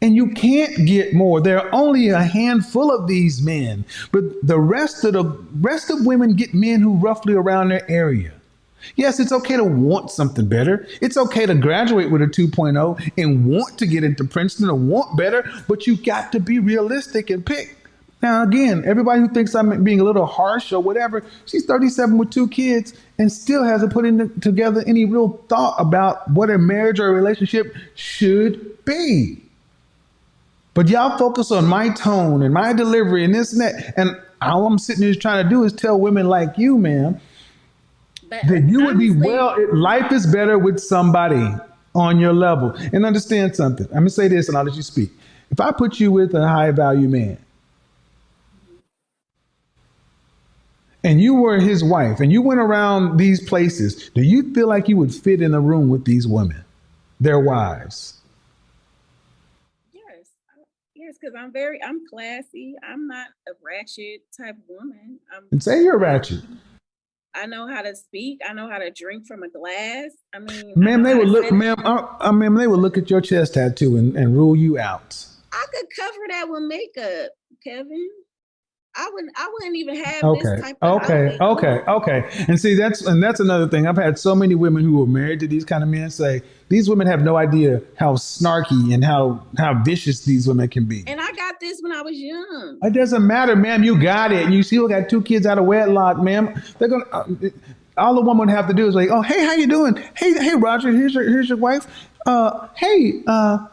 and 0.01 0.15
you 0.15 0.27
can't 0.29 0.85
get 0.85 1.13
more. 1.13 1.41
There 1.41 1.59
are 1.59 1.73
only 1.73 2.09
a 2.09 2.21
handful 2.21 2.93
of 2.93 3.07
these 3.07 3.41
men, 3.41 3.85
but 4.11 4.23
the 4.43 4.59
rest 4.59 5.03
of 5.03 5.13
the 5.13 5.23
rest 5.59 5.89
of 5.89 6.05
women 6.05 6.33
get 6.33 6.53
men 6.53 6.81
who 6.81 6.97
roughly 6.97 7.33
around 7.33 7.69
their 7.69 7.89
area. 7.89 8.33
Yes, 8.95 9.19
it's 9.19 9.31
okay 9.31 9.57
to 9.57 9.63
want 9.63 10.11
something 10.11 10.47
better. 10.47 10.87
It's 11.01 11.17
okay 11.17 11.45
to 11.45 11.55
graduate 11.55 12.11
with 12.11 12.21
a 12.21 12.27
2.0 12.27 13.11
and 13.17 13.45
want 13.45 13.77
to 13.79 13.85
get 13.85 14.03
into 14.03 14.23
Princeton 14.23 14.69
or 14.69 14.75
want 14.75 15.17
better, 15.17 15.49
but 15.67 15.87
you 15.87 15.95
got 15.95 16.31
to 16.31 16.39
be 16.39 16.59
realistic 16.59 17.29
and 17.29 17.45
pick. 17.45 17.77
Now, 18.21 18.43
again, 18.43 18.83
everybody 18.85 19.21
who 19.21 19.29
thinks 19.29 19.55
I'm 19.55 19.83
being 19.83 19.99
a 19.99 20.03
little 20.03 20.27
harsh 20.27 20.71
or 20.71 20.81
whatever, 20.81 21.23
she's 21.45 21.65
37 21.65 22.17
with 22.19 22.29
two 22.29 22.47
kids 22.47 22.93
and 23.17 23.31
still 23.31 23.63
hasn't 23.63 23.91
put 23.91 24.05
in 24.05 24.39
together 24.41 24.83
any 24.85 25.05
real 25.05 25.43
thought 25.49 25.75
about 25.79 26.29
what 26.29 26.51
a 26.51 26.59
marriage 26.59 26.99
or 26.99 27.07
a 27.07 27.13
relationship 27.13 27.75
should 27.95 28.83
be. 28.85 29.41
But 30.73 30.87
y'all 30.87 31.17
focus 31.17 31.51
on 31.51 31.65
my 31.65 31.89
tone 31.89 32.43
and 32.43 32.53
my 32.53 32.73
delivery 32.73 33.25
and 33.25 33.33
this 33.33 33.51
and 33.51 33.61
that. 33.61 33.93
And 33.97 34.11
all 34.41 34.65
I'm 34.65 34.77
sitting 34.77 35.03
here 35.03 35.15
trying 35.15 35.43
to 35.43 35.49
do 35.49 35.63
is 35.63 35.73
tell 35.73 35.99
women 35.99 36.27
like 36.27 36.57
you, 36.57 36.77
ma'am, 36.77 37.19
But 38.31 38.47
that 38.47 38.63
you 38.63 38.85
would 38.85 38.97
be 38.97 39.11
well. 39.11 39.57
Life 39.73 40.11
is 40.13 40.25
better 40.25 40.57
with 40.57 40.79
somebody 40.79 41.53
on 41.93 42.17
your 42.17 42.31
level. 42.31 42.73
And 42.93 43.05
understand 43.05 43.57
something. 43.57 43.85
I'm 43.87 43.95
gonna 43.95 44.09
say 44.09 44.29
this, 44.29 44.47
and 44.47 44.57
I'll 44.57 44.63
let 44.63 44.75
you 44.75 44.81
speak. 44.81 45.11
If 45.51 45.59
I 45.59 45.71
put 45.71 45.99
you 45.99 46.13
with 46.13 46.33
a 46.33 46.47
high 46.47 46.71
value 46.71 47.09
man, 47.09 47.37
and 51.03 51.21
you 51.21 51.35
were 51.35 51.59
his 51.59 51.83
wife, 51.83 52.21
and 52.21 52.31
you 52.31 52.41
went 52.41 52.61
around 52.61 53.17
these 53.17 53.47
places, 53.49 54.09
do 54.15 54.21
you 54.21 54.53
feel 54.53 54.69
like 54.69 54.87
you 54.87 54.95
would 54.95 55.13
fit 55.13 55.41
in 55.41 55.53
a 55.53 55.59
room 55.59 55.89
with 55.89 56.05
these 56.05 56.25
women, 56.25 56.63
their 57.19 57.39
wives? 57.39 58.21
Yes, 59.91 60.29
yes, 60.95 61.15
because 61.19 61.35
I'm 61.37 61.51
very, 61.51 61.83
I'm 61.83 61.99
classy. 62.09 62.75
I'm 62.81 63.07
not 63.07 63.27
a 63.49 63.51
ratchet 63.61 64.21
type 64.37 64.55
woman. 64.69 65.19
I'm, 65.35 65.47
And 65.51 65.61
say 65.61 65.83
you're 65.83 65.97
ratchet, 65.97 66.43
I 67.33 67.45
know 67.45 67.67
how 67.67 67.81
to 67.81 67.95
speak. 67.95 68.39
I 68.47 68.53
know 68.53 68.69
how 68.69 68.77
to 68.79 68.91
drink 68.91 69.25
from 69.27 69.43
a 69.43 69.49
glass. 69.49 70.11
I 70.33 70.39
mean, 70.39 70.73
I 70.75 70.79
ma'am. 70.79 71.01
know 71.01 71.09
They 71.09 71.15
would 71.15 71.29
look, 71.29 71.51
ma'am. 71.51 71.77
Uh, 71.83 72.07
uh, 72.19 72.31
ma'am, 72.31 72.55
they 72.55 72.67
would 72.67 72.79
look 72.79 72.97
at 72.97 73.09
your 73.09 73.21
chest 73.21 73.53
tattoo 73.53 73.95
and, 73.97 74.15
and 74.15 74.35
rule 74.35 74.55
you 74.55 74.77
out. 74.77 75.25
I 75.53 75.65
could 75.73 75.87
cover 75.97 76.19
that 76.29 76.49
with 76.49 76.63
makeup, 76.63 77.31
Kevin. 77.63 78.09
I 79.01 79.09
wouldn't. 79.11 79.33
I 79.35 79.49
wouldn't 79.51 79.75
even 79.75 79.95
have 79.95 80.23
Okay. 80.23 80.41
this 80.43 80.61
type 80.61 80.77
of 80.81 81.01
Okay. 81.01 81.37
Okay. 81.41 81.81
Okay. 81.87 82.45
And 82.47 82.59
see, 82.59 82.75
that's 82.75 83.01
and 83.05 83.21
that's 83.21 83.39
another 83.39 83.67
thing. 83.67 83.87
I've 83.87 83.97
had 83.97 84.19
so 84.19 84.35
many 84.35 84.53
women 84.53 84.83
who 84.83 84.97
were 84.99 85.07
married 85.07 85.39
to 85.39 85.47
these 85.47 85.65
kind 85.65 85.81
of 85.81 85.89
men 85.89 86.11
say 86.11 86.43
these 86.69 86.87
women 86.87 87.07
have 87.07 87.21
no 87.23 87.35
idea 87.35 87.81
how 87.97 88.13
snarky 88.13 88.93
and 88.93 89.03
how 89.03 89.43
how 89.57 89.81
vicious 89.83 90.23
these 90.23 90.47
women 90.47 90.69
can 90.69 90.85
be. 90.85 91.03
And 91.07 91.19
I 91.19 91.31
got 91.31 91.59
this 91.59 91.81
when 91.81 91.91
I 91.91 92.01
was 92.03 92.17
young. 92.17 92.77
It 92.83 92.93
doesn't 92.93 93.25
matter, 93.25 93.55
ma'am. 93.55 93.83
You 93.83 93.99
got 93.99 94.31
it. 94.31 94.45
And 94.45 94.53
You 94.53 94.61
still 94.61 94.87
got 94.87 95.09
two 95.09 95.21
kids 95.23 95.45
out 95.47 95.57
of 95.57 95.65
wedlock, 95.65 96.19
ma'am. 96.19 96.61
They're 96.77 96.87
gonna. 96.87 97.05
Uh, 97.11 97.25
all 97.97 98.13
the 98.15 98.21
woman 98.21 98.47
would 98.47 98.55
have 98.55 98.67
to 98.67 98.73
do 98.73 98.87
is 98.87 98.95
like, 98.95 99.09
oh, 99.09 99.21
hey, 99.21 99.43
how 99.43 99.53
you 99.53 99.67
doing? 99.67 99.95
Hey, 100.15 100.33
hey, 100.33 100.55
Roger. 100.55 100.91
Here's 100.91 101.13
your 101.13 101.23
here's 101.27 101.49
your 101.49 101.57
wife. 101.57 101.87
Uh, 102.25 102.67
hey, 102.75 103.21
uh, 103.27 103.67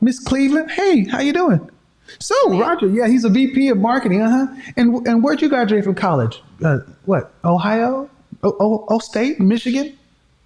Miss 0.00 0.18
Cleveland. 0.20 0.70
Hey, 0.70 1.04
how 1.04 1.20
you 1.20 1.32
doing? 1.32 1.68
So, 2.18 2.34
Roger, 2.58 2.86
yeah, 2.88 3.06
he's 3.06 3.24
a 3.24 3.28
VP 3.28 3.68
of 3.68 3.78
marketing, 3.78 4.22
uh 4.22 4.30
huh. 4.30 4.72
And 4.76 5.06
and 5.06 5.22
where'd 5.22 5.42
you 5.42 5.48
graduate 5.48 5.84
from 5.84 5.94
college? 5.94 6.42
Uh, 6.64 6.78
what? 7.04 7.32
Ohio? 7.44 8.08
O, 8.42 8.56
o, 8.60 8.86
o 8.88 8.98
State? 8.98 9.40
Michigan? 9.40 9.96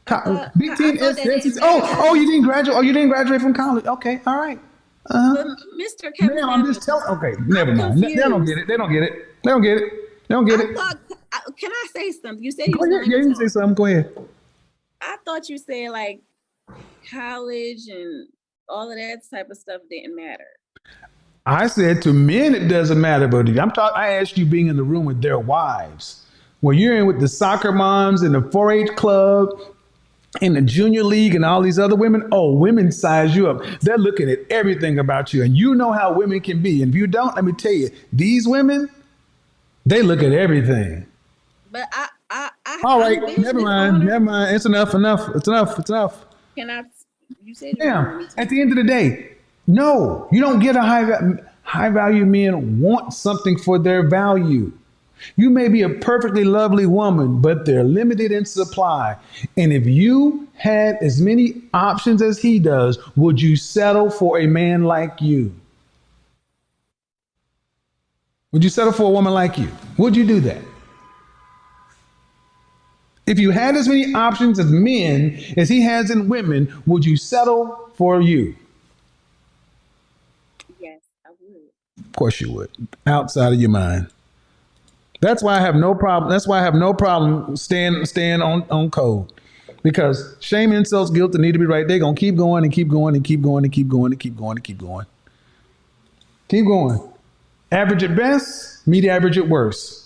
Co- 0.05 0.20
thought- 0.20 0.59
Big 0.59 0.70
I 0.70 0.75
Ten? 0.77 0.98
thought 0.98 1.16
that 1.16 1.27
S- 1.27 1.44
didn't 1.44 1.59
oh, 1.62 1.81
oh, 2.01 2.14
you 2.14 2.27
didn't 2.27 2.42
graduate. 2.44 2.77
Oh, 2.77 2.81
you 2.81 2.92
didn't 2.92 3.09
graduate 3.11 3.40
from 3.40 3.55
college. 3.55 3.85
Okay, 3.87 4.20
all 4.27 4.38
right. 4.38 4.59
Uh-huh. 5.11 5.35
But 5.35 5.46
Mr. 5.81 6.11
Kevin, 6.16 6.37
Ma'am, 6.37 6.48
I'm 6.48 6.64
just 6.66 6.83
telling. 6.83 7.05
Okay, 7.16 7.35
never 7.46 7.75
mind. 7.75 8.03
They, 8.03 8.14
they 8.14 8.22
don't 8.22 8.44
get 8.44 8.59
it. 8.59 8.66
They 8.68 8.77
don't 8.77 8.92
get 8.92 9.03
it. 9.03 9.12
They 9.44 9.51
don't 9.51 9.62
get 9.62 9.77
it. 9.79 9.92
They 10.29 10.35
don't 10.35 10.44
get 10.44 10.61
I 10.61 10.62
it. 10.64 10.77
thought, 10.77 10.98
can 11.59 11.70
I 11.72 11.87
say 11.94 12.11
something? 12.12 12.42
You 12.42 12.53
said 12.53 12.68
you 12.68 12.75
Go 12.75 12.85
ahead. 12.85 13.07
Yeah, 13.09 13.18
you 13.18 13.22
can 13.25 13.35
say 13.35 13.48
something. 13.48 13.75
Go 13.75 13.87
ahead. 13.87 14.12
I 15.01 15.16
thought 15.25 15.48
you 15.48 15.59
said 15.59 15.90
like 15.90 16.20
college 17.11 17.88
and 17.88 18.29
all 18.68 18.90
of 18.90 18.96
that 18.96 19.22
type 19.31 19.51
of 19.51 19.57
stuff 19.57 19.81
didn't 19.90 20.14
matter. 20.16 20.46
I 21.44 21.66
said 21.66 22.02
to 22.02 22.12
men 22.12 22.55
it 22.55 22.68
doesn't 22.68 23.00
matter, 23.00 23.26
but 23.26 23.48
I'm 23.48 23.70
talking. 23.72 23.96
I 23.96 24.12
asked 24.12 24.38
you 24.38 24.46
being 24.46 24.68
in 24.68 24.76
the 24.76 24.85
room 24.85 25.05
with 25.05 25.20
their 25.20 25.38
wives, 25.38 26.24
where 26.61 26.74
you're 26.74 26.96
in 26.96 27.07
with 27.07 27.20
the 27.20 27.28
soccer 27.28 27.72
moms 27.72 28.22
and 28.22 28.35
the 28.35 28.40
4-H 28.40 28.96
club, 28.96 29.48
in 30.40 30.55
the 30.55 30.62
junior 30.62 31.02
league, 31.02 31.35
and 31.35 31.44
all 31.44 31.61
these 31.61 31.78
other 31.78 31.96
women. 31.96 32.28
Oh, 32.31 32.52
women 32.52 32.92
size 32.92 33.35
you 33.35 33.48
up. 33.48 33.62
They're 33.81 33.98
looking 33.98 34.31
at 34.31 34.38
everything 34.50 34.98
about 34.98 35.35
you, 35.35 35.42
and 35.42 35.57
you 35.57 35.74
know 35.74 35.92
how 35.92 36.12
women 36.12 36.40
can 36.40 36.62
be. 36.62 36.83
And 36.83 36.94
if 36.94 36.98
you 36.98 37.07
don't, 37.09 37.35
let 37.35 37.44
me 37.44 37.52
tell 37.52 37.72
you, 37.72 37.90
these 38.12 38.46
women, 38.46 38.88
they 39.85 40.02
look 40.02 40.22
at 40.22 40.33
everything. 40.33 41.07
But 41.72 41.88
I, 41.92 42.09
I, 42.31 42.50
I 42.64 42.81
All 42.85 43.00
right, 43.00 43.20
never 43.38 43.61
mind. 43.61 44.05
Never 44.05 44.24
mind. 44.24 44.55
It's 44.55 44.64
enough. 44.64 44.94
Enough. 44.94 45.35
It's 45.35 45.48
enough. 45.48 45.78
It's 45.78 45.90
enough. 45.90 46.24
Can 46.55 46.70
I? 46.70 46.85
You 47.42 47.55
said 47.55 47.74
Yeah. 47.78 48.26
At 48.37 48.48
the 48.48 48.61
end 48.61 48.70
of 48.70 48.76
the 48.76 48.85
day, 48.85 49.32
no, 49.66 50.29
you 50.33 50.40
don't 50.40 50.61
get 50.61 50.77
a 50.77 50.83
high 50.83 51.18
high 51.62 51.88
value 51.88 52.27
men 52.27 52.81
want 52.81 53.14
something 53.14 53.59
for 53.59 53.79
their 53.79 54.09
value. 54.09 54.72
You 55.37 55.51
may 55.51 55.68
be 55.68 55.83
a 55.83 55.88
perfectly 55.88 56.44
lovely 56.44 56.87
woman, 56.87 57.40
but 57.40 57.64
they're 57.64 57.85
limited 57.85 58.33
in 58.33 58.44
supply. 58.44 59.16
And 59.57 59.72
if 59.72 59.87
you 59.87 60.48
had 60.55 60.96
as 61.01 61.20
many 61.20 61.62
options 61.72 62.20
as 62.22 62.40
he 62.40 62.59
does, 62.59 62.98
would 63.16 63.40
you 63.40 63.57
settle 63.57 64.11
for 64.11 64.40
a 64.40 64.46
man 64.46 64.83
like 64.85 65.20
you? 65.20 65.55
Would 68.51 68.64
you 68.64 68.70
settle 68.70 68.92
for 68.92 69.05
a 69.05 69.11
woman 69.11 69.33
like 69.33 69.57
you? 69.57 69.70
Would 69.96 70.16
you 70.16 70.27
do 70.27 70.40
that? 70.40 70.62
If 73.27 73.38
you 73.38 73.51
had 73.51 73.77
as 73.77 73.88
many 73.88 74.12
options 74.14 74.59
as 74.59 74.70
men 74.70 75.42
as 75.57 75.68
he 75.68 75.81
has 75.83 76.11
in 76.11 76.29
women, 76.29 76.72
would 76.87 77.05
you 77.05 77.16
settle 77.16 77.90
for 77.94 78.20
you? 78.20 78.55
Yes, 80.81 81.01
I 81.25 81.31
would. 81.40 82.02
Of 82.12 82.16
course 82.16 82.42
you 82.42 82.53
would. 82.53 82.68
Outside 83.07 83.55
of 83.55 83.59
your 83.59 83.70
mind. 83.70 84.07
That's 85.22 85.42
why 85.42 85.57
I 85.57 85.61
have 85.61 85.75
no 85.75 85.94
problem. 85.94 86.31
That's 86.31 86.46
why 86.46 86.59
I 86.59 86.62
have 86.62 86.75
no 86.75 86.92
problem 86.92 87.57
staying 87.57 88.05
staying 88.05 88.42
on, 88.42 88.66
on 88.70 88.90
code. 88.90 89.33
Because 89.83 90.37
shame, 90.40 90.72
insults, 90.72 91.11
guilt, 91.11 91.35
and 91.35 91.40
need 91.40 91.53
to 91.53 91.59
be 91.59 91.64
right. 91.64 91.88
They're 91.88 91.98
gonna 91.98 92.14
keep 92.14 92.37
going 92.37 92.64
and 92.64 92.72
keep 92.72 92.88
going 92.88 93.14
and 93.14 93.25
keep 93.25 93.40
going 93.40 93.64
and 93.64 93.72
keep 93.72 93.88
going 93.88 94.12
and 94.12 94.20
keep 94.20 94.37
going 94.37 94.59
and 94.59 94.64
keep 94.64 94.77
going. 94.77 95.07
Keep 96.48 96.66
going. 96.66 97.01
Average 97.70 98.03
at 98.03 98.14
best, 98.14 98.87
meet 98.87 99.07
average 99.07 99.38
at 99.38 99.48
worst. 99.48 100.02